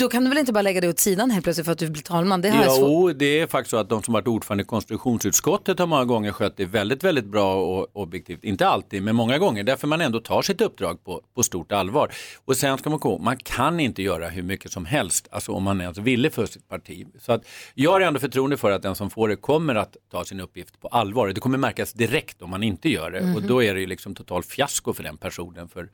[0.00, 1.90] Då kan du väl inte bara lägga det åt sidan helt plötsligt för att du
[1.90, 2.40] blir talman.
[2.40, 2.88] Det har jag svårt.
[2.88, 6.32] Jo, det är faktiskt så att de som varit ordförande i konstitutionsutskottet har många gånger
[6.32, 8.44] skött det väldigt, väldigt bra och objektivt.
[8.44, 9.64] Inte alltid, men många gånger.
[9.64, 12.12] Därför man ändå tar sitt uppdrag på, på stort allvar.
[12.44, 15.62] Och sen ska man komma man kan inte göra hur mycket som helst, alltså om
[15.62, 17.06] man alltså villig för sitt parti.
[17.18, 17.42] Så att
[17.74, 20.80] jag har ändå förtroende för att den som får det kommer att ta sin uppgift
[20.80, 21.28] på allvar.
[21.28, 23.20] Det kommer märkas direkt om man inte gör det.
[23.20, 23.46] Och Mhm.
[23.46, 25.88] då är det ju liksom total fiasko för den personen för,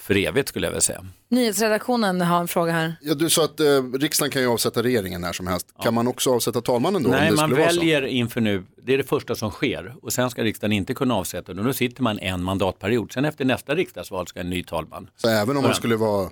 [0.00, 1.04] för evigt skulle jag vilja säga.
[1.28, 2.96] Nyhetsredaktionen har en fråga här.
[3.02, 3.66] Ja, du sa att eh,
[4.00, 5.66] riksdagen kan ju avsätta regeringen när som helst.
[5.82, 7.08] Kan man också avsätta talmannen då?
[7.08, 7.80] om Nej, det man skulle vara så?
[7.80, 11.14] väljer inför nu, det är det första som sker och sen ska riksdagen inte kunna
[11.14, 11.64] avsätta den.
[11.64, 13.12] Då sitter man en mandatperiod.
[13.12, 15.10] Sen efter nästa riksdagsval ska en ny talman.
[15.16, 16.30] Så även om man skulle vara,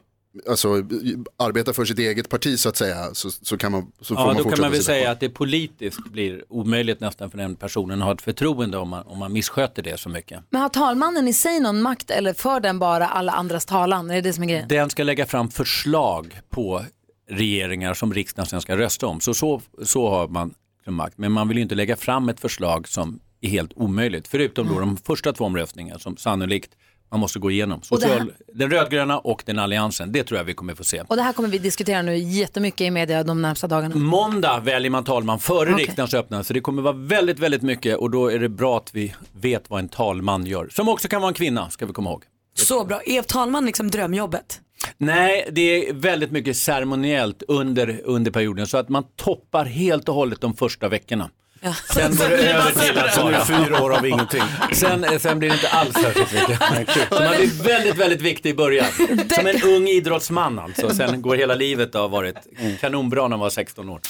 [0.48, 0.68] alltså,
[1.36, 4.26] arbeta för sitt eget parti så att säga, så, så kan man, så får Ja,
[4.26, 5.12] man då kan man väl säga kvar.
[5.12, 9.06] att det politiskt blir omöjligt nästan för den personen att ha ett förtroende om man,
[9.06, 10.40] om man missköter det så mycket.
[10.50, 14.10] Men har talmannen i sig någon makt eller för den bara alla andras talan?
[14.10, 14.68] Är det det som är grejen?
[14.68, 16.84] Den ska lägga fram förslag på
[17.30, 19.20] regeringar som riksdagen sen ska rösta om.
[19.20, 20.54] Så, så, så har man
[20.86, 21.18] makt.
[21.18, 24.28] Men man vill ju inte lägga fram ett förslag som är helt omöjligt.
[24.28, 26.70] Förutom då de första två omröstningarna som sannolikt
[27.12, 27.80] man måste gå igenom.
[27.90, 30.12] Och det här- Social, Den rödgröna och den alliansen.
[30.12, 31.02] Det tror jag vi kommer få se.
[31.08, 33.94] Och det här kommer vi diskutera nu jättemycket i media de närmsta dagarna.
[33.96, 35.84] Måndag väljer man talman före Okej.
[35.84, 38.94] riksdagens öppnande så det kommer vara väldigt, väldigt mycket och då är det bra att
[38.94, 40.68] vi vet vad en talman gör.
[40.70, 42.24] Som också kan vara en kvinna, ska vi komma ihåg.
[42.54, 43.00] Så bra.
[43.06, 44.60] Är talman liksom drömjobbet?
[44.98, 50.14] Nej, det är väldigt mycket ceremoniellt under, under perioden så att man toppar helt och
[50.14, 51.30] hållet de första veckorna.
[51.94, 54.42] Sen går det över till att Så nu är fyra år av ingenting.
[54.72, 57.08] Sen, eh, sen blir det inte alls särskilt mycket.
[57.08, 58.86] Så man blir väldigt, väldigt viktig i början.
[59.34, 60.90] Som en ung idrottsman alltså.
[60.90, 62.36] Sen går hela livet och har varit
[62.80, 64.00] kanonbra när man var 16 år.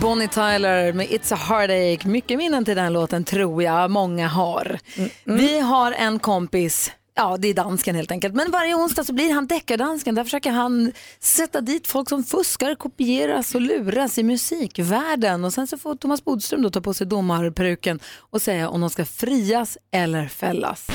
[0.00, 2.08] Bonnie Tyler med It's a Heartache.
[2.08, 4.78] Mycket minnen till den låten tror jag många har.
[5.24, 9.34] Vi har en kompis, ja det är dansken helt enkelt, men varje onsdag så blir
[9.34, 10.14] han deckardansken.
[10.14, 15.44] Där försöker han sätta dit folk som fuskar, kopieras och luras i musikvärlden.
[15.44, 18.90] Och sen så får Thomas Bodström då ta på sig domarperuken och säga om de
[18.90, 20.86] ska frias eller fällas.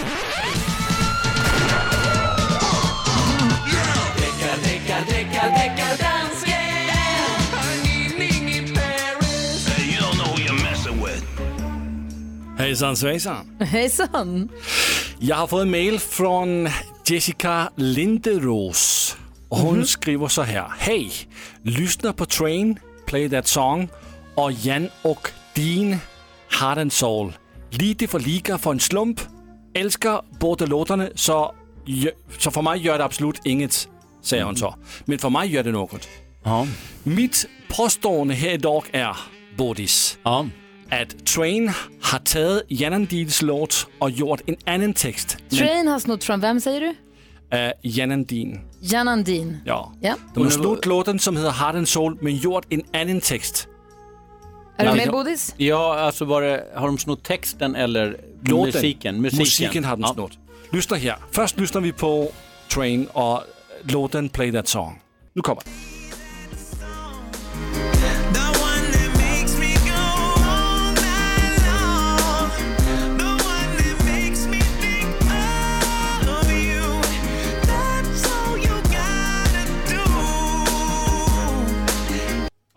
[12.57, 13.57] Hejsan svejsan.
[13.59, 14.49] Hejsan!
[15.21, 16.69] Jag har fått en mail från
[17.05, 19.17] Jessica Linderos.
[19.49, 20.65] Hon skriver så här.
[20.77, 21.11] Hej!
[21.63, 23.89] Lyssna på Train, Play That Song
[24.35, 25.97] och Jan och Din
[26.59, 27.33] Heart and Soul.
[27.69, 29.21] Lite för lika för en slump.
[29.73, 31.55] Älskar båda låtarna så,
[32.37, 33.87] så för mig gör det absolut inget,
[34.23, 34.75] säger hon så.
[35.05, 36.07] Men för mig gör det något.
[36.43, 36.67] Ja.
[37.03, 39.17] Mitt påstående här idag är,
[39.57, 40.45] Bodis, Ja.
[40.91, 41.71] Att Train
[42.01, 45.37] har tagit Janandils låt och gjort en annan text.
[45.49, 46.87] Train har snott från vem säger du?
[47.57, 48.59] Uh, Janandin.
[48.81, 49.57] Jan Andin.
[49.65, 49.93] Ja.
[50.01, 50.15] Ja.
[50.33, 53.67] De har snott låten som heter Heart and Soul men gjort en annan text.
[54.77, 55.53] Är du med Bodis?
[55.57, 58.65] Ja, alltså var det, har de snott texten eller Låten.
[58.65, 59.21] musiken?
[59.21, 60.13] Musiken har de Ja.
[60.13, 60.31] snott.
[60.71, 61.15] Lyssna här.
[61.31, 62.31] Först lyssnar vi på
[62.73, 63.43] Train och
[63.83, 65.01] låten Play That Song.
[65.33, 65.73] Nu kommer den.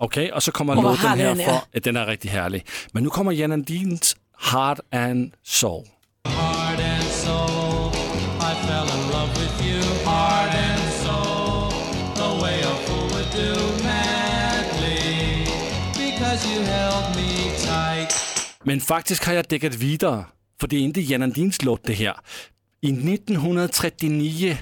[0.05, 1.45] Okej, och så kommer vad låten här den är.
[1.45, 2.67] för, den är riktigt härlig.
[2.93, 5.85] Men nu kommer Janandins Heart and Soul.
[6.25, 7.93] Heart and soul,
[8.41, 9.83] I fell in love with you.
[10.05, 11.71] Heart and soul,
[12.15, 15.47] the way a fool would do madly,
[15.95, 18.15] because you held me tight.
[18.63, 20.25] Men faktiskt har jag däckat vidare,
[20.61, 22.17] för det är inte Janandins låt det här.
[22.81, 24.57] I 1939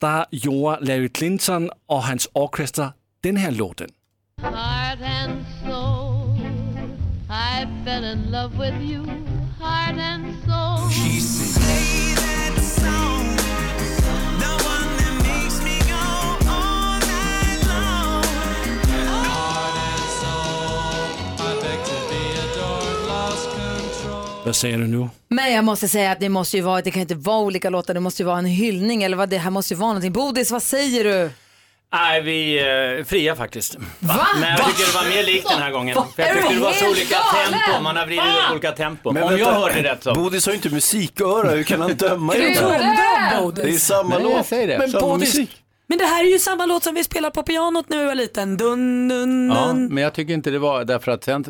[0.00, 2.92] där gjorde Larry Clinton och hans orkester
[3.22, 3.88] den här låten.
[4.42, 6.36] Heart and soul,
[7.28, 9.04] I fell in love with you.
[9.60, 10.88] Heart and soul.
[10.90, 11.20] She
[11.60, 13.36] Play that song,
[14.40, 16.04] the one that makes me go
[16.50, 18.24] all night long.
[19.08, 21.04] Heart and soul,
[21.38, 24.44] I beg to be adored, lost control.
[24.44, 25.08] Vad säger du nu?
[25.28, 27.94] Men jag måste säga att det måste ju vara, det kan inte vara olika låtar,
[27.94, 30.12] det måste ju vara en hyllning eller vad det här måste ju vara någonting.
[30.12, 31.30] Bodis, vad säger du?
[31.92, 32.58] Nej, vi
[32.98, 33.76] eh, fria faktiskt.
[33.98, 34.26] Va?
[34.40, 35.94] Men jag tycker det var mer likt den här gången.
[36.16, 38.44] För jag tyckte det var så olika tempo, man har vridit Va?
[38.46, 39.12] upp olika tempo.
[39.12, 40.14] Men Om vänta, jag hörde rätt så.
[40.14, 43.66] Bodis har ju inte musiköra, hur kan han döma i Gud, det här?
[43.66, 44.46] är samma Nej, jag låt.
[44.46, 44.78] säger det.
[44.78, 45.56] Men Samma Bodis, musik.
[45.86, 48.14] Men det här är ju samma låt som vi spelade på pianot när vi var
[48.14, 48.56] liten.
[48.56, 49.56] Dun, dun, dun.
[49.56, 51.44] Ja, men jag tycker inte det var därför att sen,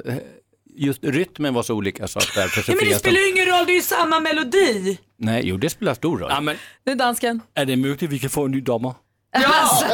[0.76, 3.09] just rytmen var så olika så att därför så Ja, men det frias de.
[3.09, 4.99] spelar ju ingen roll, det är ju samma melodi.
[5.18, 6.30] Nej, jo det spelar stor roll.
[6.30, 7.41] Ja, men Nu dansken.
[7.55, 8.95] är det möjligt att vi kan få en ny domare?
[9.33, 9.87] Alltså,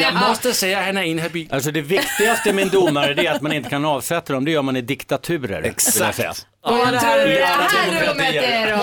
[0.00, 1.48] Jag måste säga att han är inhabil.
[1.52, 4.44] Alltså det viktigaste med en domare det är att man inte kan avsätta dem.
[4.44, 5.62] Det gör man i diktaturer.
[5.62, 6.16] Exakt.
[6.16, 8.76] Tror i det här rummet är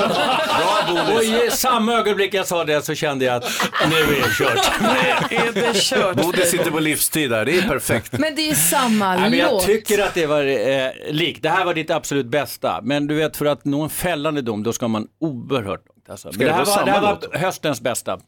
[1.07, 1.13] då.
[1.15, 4.81] Och i samma ögonblick jag sa det så kände jag att nu är det kört.
[5.31, 6.15] är det kört.
[6.15, 8.11] Bodis sitter på livstid där, det är perfekt.
[8.11, 9.65] Men det är ju samma Nej, men jag låt.
[9.65, 11.43] tycker att det var eh, likt.
[11.43, 12.79] Det här var ditt absolut bästa.
[12.83, 16.09] Men du vet för att nå en fällande dom då ska man oerhört långt.
[16.09, 16.27] Alltså.
[16.27, 17.35] Men det det, här vara var, det här samma var låt?
[17.41, 18.19] höstens bästa.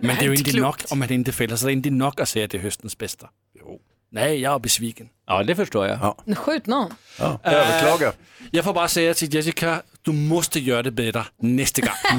[0.00, 0.80] Men det är ju inte klokt.
[0.82, 2.62] nog om man inte fäller, så det är inte nog att säga att det är
[2.62, 3.28] höstens bästa.
[3.60, 3.80] Jo.
[4.10, 5.08] Nej, jag är besviken.
[5.26, 5.98] Ja, det förstår jag.
[6.02, 6.34] Ja.
[6.34, 6.92] Skjut någon.
[7.18, 8.12] Ja, överklaga.
[8.50, 12.18] Jag får bara säga till Jessica, du måste göra det bättre nästa gång.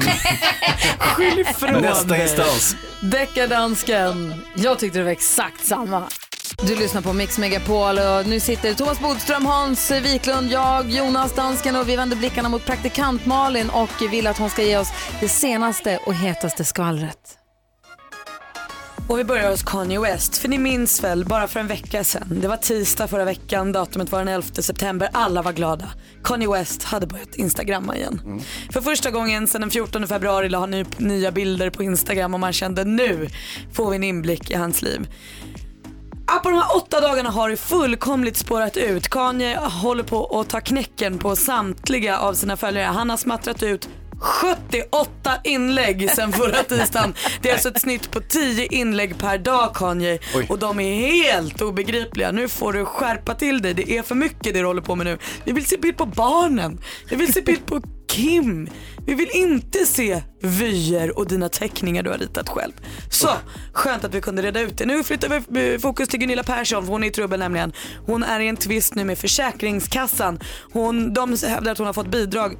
[0.98, 2.76] Skyll ifrån Nästa instans.
[3.02, 4.34] Deckardansken.
[4.56, 6.08] Jag tyckte det var exakt samma.
[6.66, 11.76] Du lyssnar på Mix Megapol och nu sitter Thomas Bodström, Hans Wiklund, jag, Jonas Dansken
[11.76, 14.88] och vi vänder blickarna mot praktikant Malin och vill att hon ska ge oss
[15.20, 17.39] det senaste och hetaste skvallret.
[19.10, 22.40] Och vi börjar hos Kanye West, för ni minns väl bara för en vecka sedan.
[22.40, 25.88] Det var tisdag förra veckan, datumet var den 11 september, alla var glada.
[26.24, 28.42] Kanye West hade börjat instagramma igen.
[28.72, 32.40] För första gången sedan den 14 februari la han upp nya bilder på Instagram och
[32.40, 33.28] man kände nu
[33.72, 35.08] får vi en inblick i hans liv.
[36.42, 39.08] På de här åtta dagarna har det fullkomligt spårat ut.
[39.08, 42.86] Kanye håller på att ta knäcken på samtliga av sina följare.
[42.86, 43.88] Han har smattrat ut
[44.20, 47.14] 78 inlägg sen förra tisdagen.
[47.42, 50.18] Det är alltså ett snitt på 10 inlägg per dag Kanye.
[50.34, 50.46] Oj.
[50.48, 52.32] Och de är helt obegripliga.
[52.32, 53.74] Nu får du skärpa till dig.
[53.74, 55.18] Det är för mycket det du håller på med nu.
[55.44, 56.80] Vi vill se bild på barnen.
[57.10, 58.68] Vi vill se bild på Kim.
[59.06, 62.72] Vi vill inte se vyer och dina teckningar du har ritat själv.
[63.10, 63.28] Så,
[63.72, 64.86] skönt att vi kunde reda ut det.
[64.86, 67.72] Nu flyttar vi eh, fokus till Gunilla Persson för hon är i trubbel nämligen.
[68.06, 70.40] Hon är i en tvist nu med Försäkringskassan.
[70.72, 72.56] Hon, de hävdar att hon har fått bidrag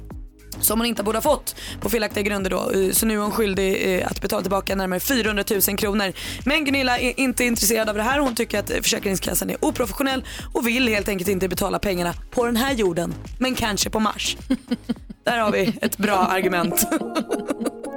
[0.59, 2.71] som hon inte borde ha fått på felaktiga grunder då.
[2.71, 6.13] Eh, så nu är hon skyldig eh, att betala tillbaka närmare 400 000 kronor.
[6.45, 8.19] Men Gunilla är inte intresserad av det här.
[8.19, 12.55] Hon tycker att Försäkringskassan är oprofessionell och vill helt enkelt inte betala pengarna på den
[12.55, 14.37] här jorden, men kanske på Mars.
[15.23, 16.87] Där har vi ett bra argument.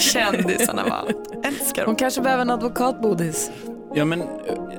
[0.00, 1.04] Kändisarna va?
[1.44, 3.50] Älskar Hon kanske behöver en advokat, Bodis.
[3.96, 4.22] Ja men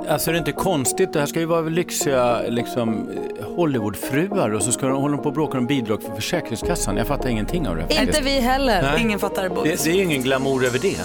[0.09, 3.09] alltså det är inte konstigt, det här ska ju vara lyxiga liksom,
[3.39, 6.97] eh, Hollywoodfruar och så ska de hålla på och bråka om bidrag för Försäkringskassan.
[6.97, 7.81] Jag fattar ingenting av det.
[7.81, 8.21] Inte faktiskt.
[8.25, 8.81] vi heller.
[8.81, 9.01] Nej.
[9.01, 9.83] Ingen fattar Det, Bodis.
[9.83, 10.97] det är ingen glamour över det.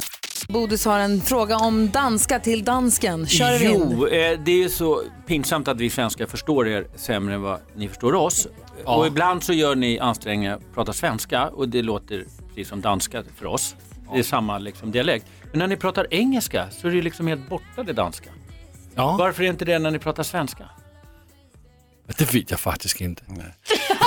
[0.48, 3.26] Bodis har en fråga om danska till dansken.
[3.26, 3.94] Kör vi in.
[3.98, 7.58] Jo, eh, det är ju så pinsamt att vi svenskar förstår er sämre än vad
[7.76, 8.48] ni förstår oss.
[8.84, 12.24] Och ibland så gör ni ansträngningar att prata svenska och det låter
[12.54, 13.76] precis som danska för oss.
[14.12, 15.26] Det är samma liksom, dialekt.
[15.50, 18.30] Men när ni pratar engelska så är det liksom helt borta det danska.
[18.94, 20.68] Varför är inte det när ni pratar svenska?
[22.18, 23.22] Det vet jag faktiskt inte.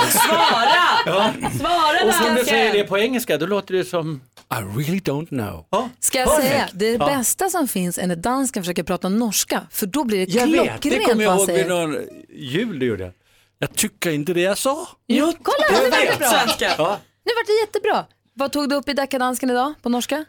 [0.08, 0.68] Svara!
[1.06, 1.32] Ja.
[1.58, 4.20] Svara Och som du säger det på engelska, då låter det som...
[4.50, 5.64] I really don't know.
[6.00, 6.48] Ska jag Perfect.
[6.48, 7.16] säga, det är det Ja.
[7.18, 10.82] bästa som finns är när dansken försöker prata norska, för då blir det Jag vet,
[10.82, 11.96] det klockrent kommer jag ihåg vid någon
[12.28, 13.12] jul du gjorde.
[13.58, 14.88] Jag tycker inte det är så.
[15.08, 16.28] Jo, kolla, nu vart det bra.
[16.28, 16.74] Svenska.
[16.78, 16.98] Ja.
[17.24, 18.04] Nu vart det jättebra.
[18.34, 20.24] Vad tog du upp i deckardansken idag på norska?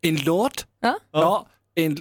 [0.00, 0.66] En låt?
[0.80, 0.98] Ja.
[1.12, 1.98] Ja, en, eh,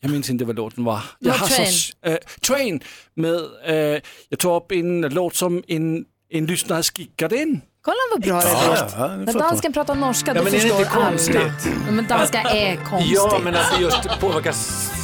[0.00, 1.00] jag minns inte vad låten var.
[1.18, 1.72] Jag Train.
[1.72, 2.80] Så, eh, train
[3.14, 7.60] med, eh, jag tog upp en låt som en, en lyssnare skickade in.
[7.84, 9.00] Kolla vad bra det Ja, blir.
[9.02, 11.36] ja, det När fattar dansken pratar norska Ja, då men är det förstår inte konstigt?
[11.36, 11.52] alla.
[11.86, 13.12] Ja, Men danska är konstigt.
[13.14, 14.52] Ja, men att det just påverkar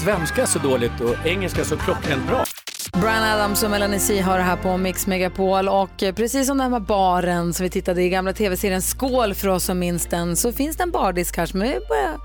[0.05, 2.45] svenska så dåligt och engelska så klockrent bra.
[3.01, 6.59] Brian Adams och Melanie C har det här på Mix Megapol och eh, precis som
[6.59, 10.37] den här baren som vi tittade i gamla tv-serien Skål för oss som minns den
[10.37, 12.19] så finns det en bardisk här som börjar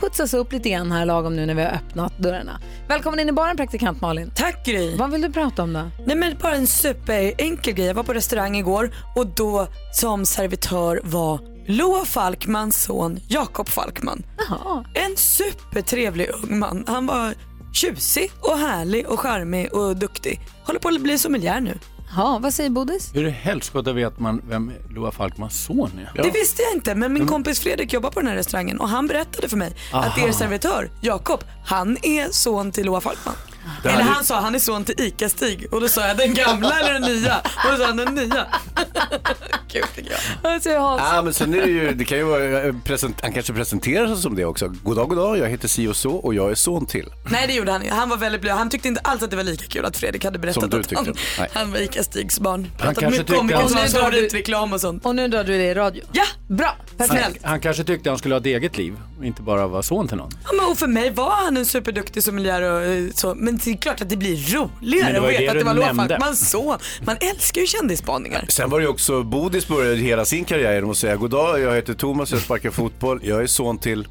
[0.00, 2.60] putsas upp lite grann här lagom nu när vi har öppnat dörrarna.
[2.88, 4.30] Välkommen in i baren praktikant Malin.
[4.34, 4.96] Tack Gry.
[4.96, 5.90] Vad vill du prata om då?
[6.06, 7.86] Nej men bara en superenkel grej.
[7.86, 14.22] Jag var på restaurang igår och då som servitör var Loa Falkmans son Jakob Falkman.
[14.48, 14.84] Jaha.
[14.94, 16.84] En supertrevlig ung man.
[16.86, 17.34] Han var
[17.74, 20.40] tjusig och härlig och charmig och duktig.
[20.64, 21.78] Håller på att bli sommelier nu.
[22.16, 23.10] Ja, vad säger Bodis?
[23.14, 26.22] Hur i helskotta vet man vem Loa Falkmans son är?
[26.22, 29.06] Det visste jag inte men min kompis Fredrik jobbar på den här restaurangen och han
[29.06, 30.28] berättade för mig att Aha.
[30.28, 33.34] er servitör Jakob, han är son till Loa Falkman.
[33.82, 36.78] Det Eller han sa han är son till ICA-Stig och då sa jag den gamla
[36.80, 37.36] eller den nya?
[37.38, 38.46] Och då sa han den nya.
[39.68, 40.10] Kul tycker
[40.42, 40.50] jag.
[40.50, 40.66] Hans?
[40.66, 44.06] Ja, men sen är det ju, det kan ju vara, eh, present, han kanske presenterar
[44.06, 44.68] sig som det också.
[44.82, 47.08] God dag, god dag, jag heter si och så och jag är son till.
[47.30, 47.90] Nej det gjorde han ju.
[47.90, 48.56] Han var väldigt blöd.
[48.56, 50.78] Han tyckte inte alls att det var lika kul att Fredrik hade berättat Som du
[50.80, 51.14] att han.
[51.38, 51.48] Nej.
[51.54, 52.66] han var ICA-Stigs barn.
[52.78, 55.06] Pratat kanske mycket om vilken han- drar du- reklam och sånt.
[55.06, 56.04] Och nu drar du det i radio.
[56.12, 57.44] Ja, Bra, Han, perfekt.
[57.44, 60.16] han kanske tyckte han skulle ha ett eget liv och inte bara vara son till
[60.16, 60.30] någon.
[60.44, 63.34] Ja, men och för mig var han en superduktig sommelier och eh, så.
[63.34, 65.64] Men det är klart att det blir Men roligare det att veta det att det
[65.64, 66.02] var nämnde.
[66.02, 66.78] Låfalkmans son.
[67.06, 68.44] Man älskar ju kändisspaningar.
[68.48, 71.60] Sen var det ju också, Bodis började hela sin karriär genom att säga god dag,
[71.60, 74.08] jag heter Thomas, jag sparkar fotboll, jag är son till...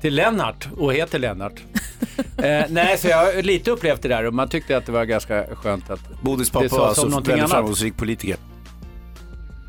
[0.00, 1.52] Till Lennart och heter Lennart.
[2.38, 5.04] eh, nej, så jag har lite upplevt det där och man tyckte att det var
[5.04, 7.56] ganska skönt att Bodis det pappa sa som alltså någonting väldigt annat.
[7.56, 8.36] framgångsrik politiker.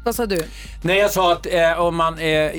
[0.05, 0.43] Vad sa du?
[0.82, 2.51] Nej, jag sa att eh, om man är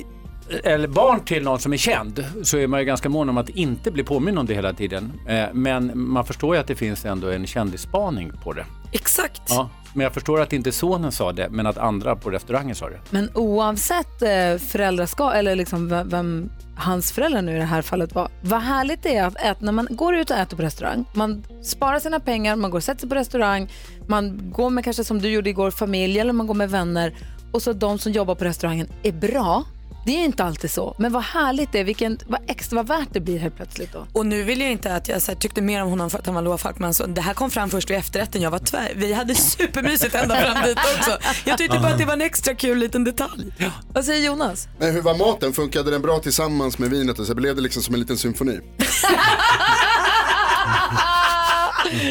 [0.65, 3.49] eller barn till någon som är känd så är man ju ganska mån om att
[3.49, 5.13] inte bli påminn om det hela tiden.
[5.29, 8.65] Eh, men man förstår ju att det finns ändå en kändisspaning på det.
[8.93, 9.43] Exakt.
[9.49, 12.89] Ja, men jag förstår att inte sonen sa det, men att andra på restaurangen sa
[12.89, 12.99] det.
[13.11, 18.15] Men oavsett eh, föräldraskap, eller liksom vem, vem hans föräldrar nu i det här fallet
[18.15, 21.05] var, vad härligt det är att äta, när man går ut och äter på restaurang,
[21.13, 23.69] man sparar sina pengar, man går och sätter sig på restaurang,
[24.07, 27.15] man går med kanske som du gjorde igår, familj eller man går med vänner
[27.53, 29.65] och så de som jobbar på restaurangen är bra.
[30.09, 33.09] Det är inte alltid så, men vad härligt det är, vilken, vad extra vad värt
[33.13, 34.07] det blir helt plötsligt då.
[34.13, 36.27] Och nu vill jag inte att jag så här, tyckte mer om honom för att
[36.27, 37.15] han var Loa Falkmans son.
[37.15, 38.43] Det här kom fram först vid efterrätten.
[38.43, 38.93] Jag var tvär.
[38.97, 41.19] Vi hade supermysigt ända fram dit också.
[41.45, 43.53] Jag tyckte bara att det var en extra kul liten detalj.
[43.95, 44.69] Vad säger Jonas?
[44.79, 45.53] Men hur var maten?
[45.53, 47.19] Funkade den bra tillsammans med vinet?
[47.19, 48.61] Och så blev det liksom som en liten symfoni?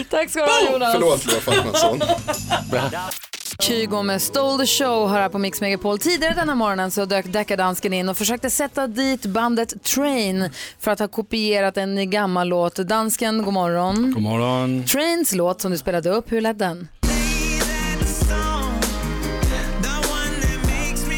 [0.10, 0.94] Tack ska du ha Jonas.
[0.94, 2.02] Förlåt Loa Falkmansson.
[3.60, 6.00] Kygo med Stole the Show har här på Mix Megapol.
[6.00, 10.50] Tidigare den här morgonen så dök deckardansken in och försökte sätta dit bandet Train
[10.80, 12.76] för att ha kopierat en gammal låt.
[12.76, 14.12] Dansken, god morgon.
[14.14, 14.84] God morgon.
[14.86, 16.88] Trains låt som du spelade upp, hur lät den?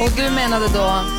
[0.02, 1.19] Och du menade då,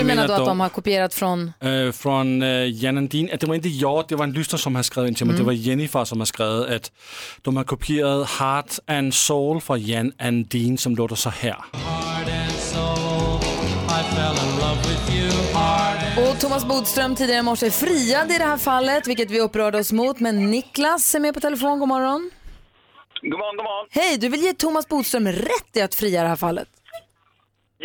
[0.00, 3.28] du menar menar då att de har kopierat från, Øh, från øh, Jan Andin.
[3.32, 5.34] At det var inte jag, det var en lyssnare som har skrivit in till mig.
[5.34, 5.44] Mm.
[5.44, 6.90] Det var Jennifer som har skrivit att
[7.42, 11.56] de har kopierat Heart and Soul från Jan Andin som låter så här.
[16.18, 19.92] Och Thomas Bodström tidigare i morse friade i det här fallet, vilket vi upprörde oss
[19.92, 20.20] mot.
[20.20, 22.30] Men Niklas är med på telefon, god morgon.
[23.22, 23.86] God morgon, god morgon.
[23.90, 26.68] Hej, du vill ge Thomas Bodström rätt i att fria det här fallet.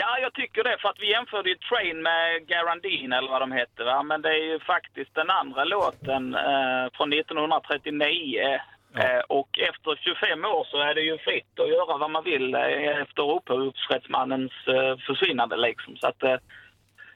[0.04, 3.52] Ja, jag tycker det, för att vi jämförde ju Train med Garandin eller vad de
[3.52, 4.04] hette, va?
[4.04, 8.60] men det är ju faktiskt den andra låten eh, från 1939.
[9.02, 12.56] Eh, och efter 25 år så är det ju fritt att göra vad man vill
[12.56, 15.98] eh, efter upphovsrättsmannens eh, försvinnande liksom.
[15.98, 16.38] Så att, eh,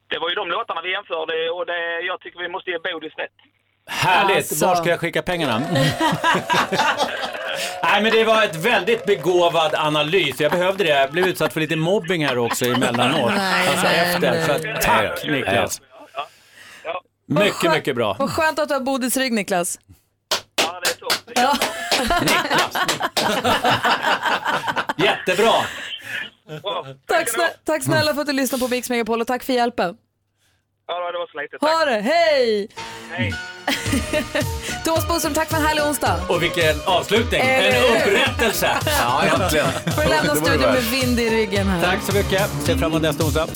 [0.07, 3.15] det var ju de låtarna vi jämförde och det, jag tycker vi måste ge Bodis
[3.17, 3.39] rätt.
[3.89, 4.38] Härligt!
[4.38, 4.65] Alltså.
[4.65, 5.59] Var ska jag skicka pengarna?
[7.83, 10.39] Nej men det var ett väldigt begåvad analys.
[10.39, 10.89] Jag behövde det.
[10.89, 13.31] Jag blev utsatt för lite mobbing här också emellanåt.
[13.36, 14.31] Nej, alltså nej, efter.
[14.31, 14.45] nej.
[14.45, 15.81] Så att, tack Niklas.
[17.27, 18.15] Mycket, mycket bra.
[18.19, 19.79] Vad skönt att du har Bodis rygg, Niklas.
[20.61, 21.07] Ja, det är så.
[21.36, 21.57] Ja.
[24.97, 25.53] Jättebra!
[27.07, 29.95] Tack, snä tack snälla för att du lyssnade på Mix Megapol och tack för hjälpen.
[30.88, 31.57] Ja, det var så lite.
[31.61, 32.67] Ha det, hej!
[33.11, 33.33] Hej!
[34.86, 36.19] Thomas Bodström, tack för en härlig onsdag.
[36.29, 37.41] Och vilken avslutning!
[37.41, 38.69] Eller En upprättelse!
[38.99, 39.65] Ja, äntligen.
[39.95, 41.83] Får lämna studion med vind i ryggen här.
[41.83, 42.49] Tack så mycket.
[42.65, 43.47] Ser fram emot nästa onsdag.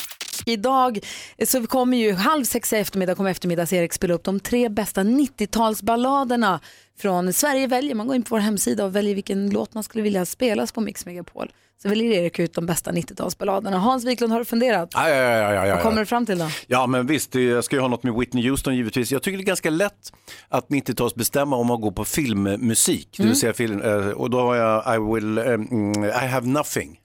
[0.49, 0.99] Idag
[1.45, 6.59] så kommer ju halv sex i eftermiddag kommer eftermiddags-Erik spela upp de tre bästa 90-talsballaderna
[6.99, 7.95] från Sverige väljer.
[7.95, 10.81] Man går in på vår hemsida och väljer vilken låt man skulle vilja spelas på
[10.81, 11.51] Mix Megapol.
[11.81, 13.77] Så väljer Erik ut de bästa 90-talsballaderna.
[13.77, 14.89] Hans Wiklund, har du funderat?
[14.93, 16.49] Ja, ja, ja, ja, ja, Vad kommer du fram till då?
[16.67, 19.11] Ja, men visst, jag ska ju ha något med Whitney Houston givetvis.
[19.11, 20.13] Jag tycker det är ganska lätt
[20.49, 23.15] att 90-talsbestämma om man går på filmmusik.
[23.17, 26.99] Det vill säga film, eh, och då har jag I, will, mm, I have nothing.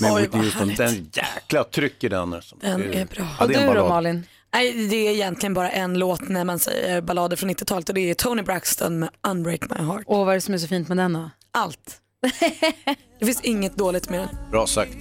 [0.00, 0.74] Med oj, Whitney Houston.
[0.76, 2.34] Den jäkla tryck i den.
[2.34, 2.56] alltså.
[2.60, 3.26] Den Det- är bra.
[3.38, 3.88] Ja, är en ballad.
[3.88, 4.26] Malin?
[4.52, 8.10] Nej, det är egentligen bara en låt när man säger ballader från 90-talet och det
[8.10, 10.02] är Tony Braxton med Unbreak My Heart.
[10.06, 11.30] Och vad är det som är så fint med den då?
[11.52, 11.96] Allt.
[13.18, 14.28] det finns inget dåligt med den.
[14.50, 14.96] Bra sagt.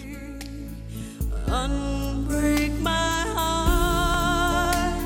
[1.48, 2.90] Unbreak my
[3.36, 5.00] heart.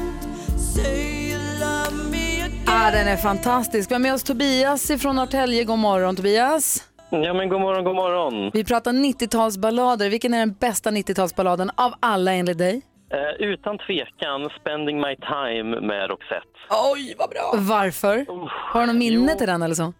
[0.75, 2.63] Say you love me again.
[2.67, 3.89] Ah, den är fantastisk.
[3.91, 5.63] Vi har med oss Tobias från Norrtälje.
[5.63, 6.83] God morgon Tobias.
[7.21, 8.51] Ja, men god morgon, god morgon.
[8.53, 10.09] Vi pratar 90-talsballader.
[10.09, 12.81] Vilken är den bästa 90-talsballaden av alla enligt dig?
[13.13, 16.47] Eh, utan tvekan Spending My Time med Roxette.
[16.93, 17.51] Oj, vad bra.
[17.55, 18.25] Varför?
[18.49, 19.93] Har du något minne till den eller så?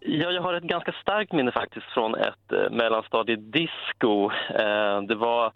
[0.00, 4.30] Ja, jag har ett ganska starkt minne faktiskt från ett eh, mellanstadiedisco.
[4.50, 5.52] Eh, det var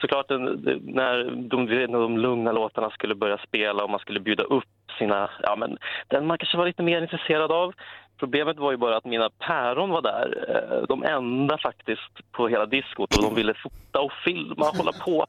[0.00, 4.20] såklart en, det, när, de, när de lugna låtarna skulle börja spela och man skulle
[4.20, 4.64] bjuda upp
[4.98, 5.78] sina, ja men
[6.08, 7.74] den man kanske var lite mer intresserad av.
[8.22, 12.66] Problemet var ju bara att mina päron var där, eh, de enda faktiskt på hela
[12.66, 15.26] diskot och de ville fota och filma och hålla på.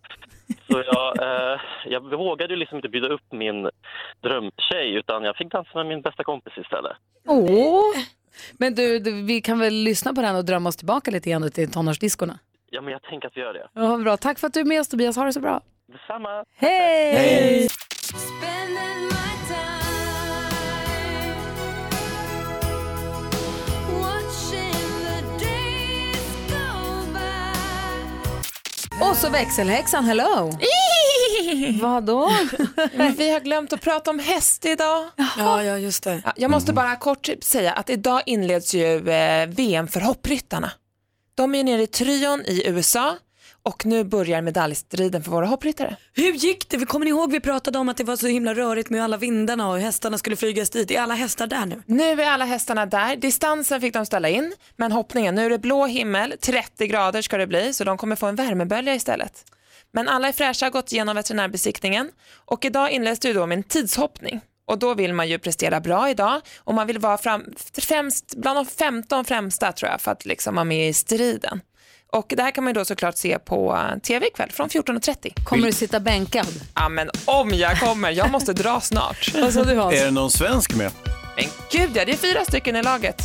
[0.67, 3.69] Så jag, eh, jag vågade ju liksom inte bjuda upp min
[4.21, 6.97] drömtjej utan jag fick dansa med min bästa kompis istället.
[7.27, 7.95] Åh!
[8.57, 11.51] Men du, du, vi kan väl lyssna på den och drömma oss tillbaka lite grann
[11.51, 12.39] till tonårsdiskorna?
[12.69, 13.67] Ja, men jag tänker att vi gör det.
[13.73, 14.17] Ja, bra.
[14.17, 15.15] Tack för att du är med oss Tobias.
[15.15, 15.61] Ha det så bra.
[15.87, 16.45] Detsamma.
[16.55, 17.15] Hej!
[17.15, 17.69] Hej.
[29.09, 30.51] Och så växelhäxan, hello!
[31.81, 32.31] Vadå?
[33.17, 35.09] Vi har glömt att prata om häst idag.
[35.37, 36.21] Ja, ja just det.
[36.25, 40.71] Ja, jag måste bara kort säga att idag inleds ju eh, VM för hoppryttarna.
[41.35, 43.15] De är nere i Tryon i USA
[43.63, 45.95] och nu börjar medaljstriden för våra hoppryttare.
[46.13, 46.85] Hur gick det?
[46.85, 49.69] Kommer ni ihåg vi pratade om att det var så himla rörigt med alla vindarna
[49.69, 50.91] och hästarna skulle flygas dit.
[50.91, 51.83] Är alla hästar där nu?
[51.85, 53.15] Nu är alla hästarna där.
[53.15, 57.37] Distansen fick de ställa in, men hoppningen, nu är det blå himmel, 30 grader ska
[57.37, 59.45] det bli, så de kommer få en värmebölja istället.
[59.91, 62.11] Men alla är fräscha, har gått igenom veterinärbesiktningen
[62.45, 64.41] och idag inleds det då med en tidshoppning.
[64.65, 67.45] Och då vill man ju prestera bra idag och man vill vara fram,
[67.77, 71.61] främst, bland de 15 främsta tror jag för att liksom vara med i striden.
[72.13, 75.43] Och det här kan man ju då såklart se på eh, tv ikväll från 14.30.
[75.43, 76.47] Kommer du sitta bänkad?
[76.75, 79.23] Ja men om jag kommer, jag måste dra snart.
[79.51, 79.95] Sa du Hans?
[79.95, 80.91] Är det någon svensk med?
[81.35, 83.15] Men gud ja, det är fyra stycken i laget.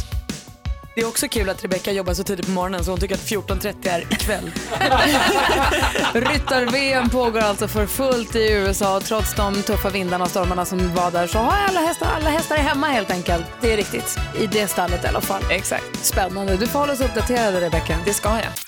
[0.95, 3.21] Det är också kul att Rebecca jobbar så tidigt på morgonen så hon tycker att
[3.21, 4.51] 14.30 är ikväll.
[6.33, 10.95] Ryttar-VM pågår alltså för fullt i USA och trots de tuffa vindarna och stormarna som
[10.95, 13.45] var där så har alla hästar, alla hästar är hemma helt enkelt.
[13.61, 14.19] Det är riktigt.
[14.41, 15.43] I det stallet i alla fall.
[15.51, 16.05] Exakt.
[16.05, 16.57] Spännande.
[16.57, 17.99] Du får hålla oss uppdaterade Rebecca.
[18.05, 18.68] Det ska jag.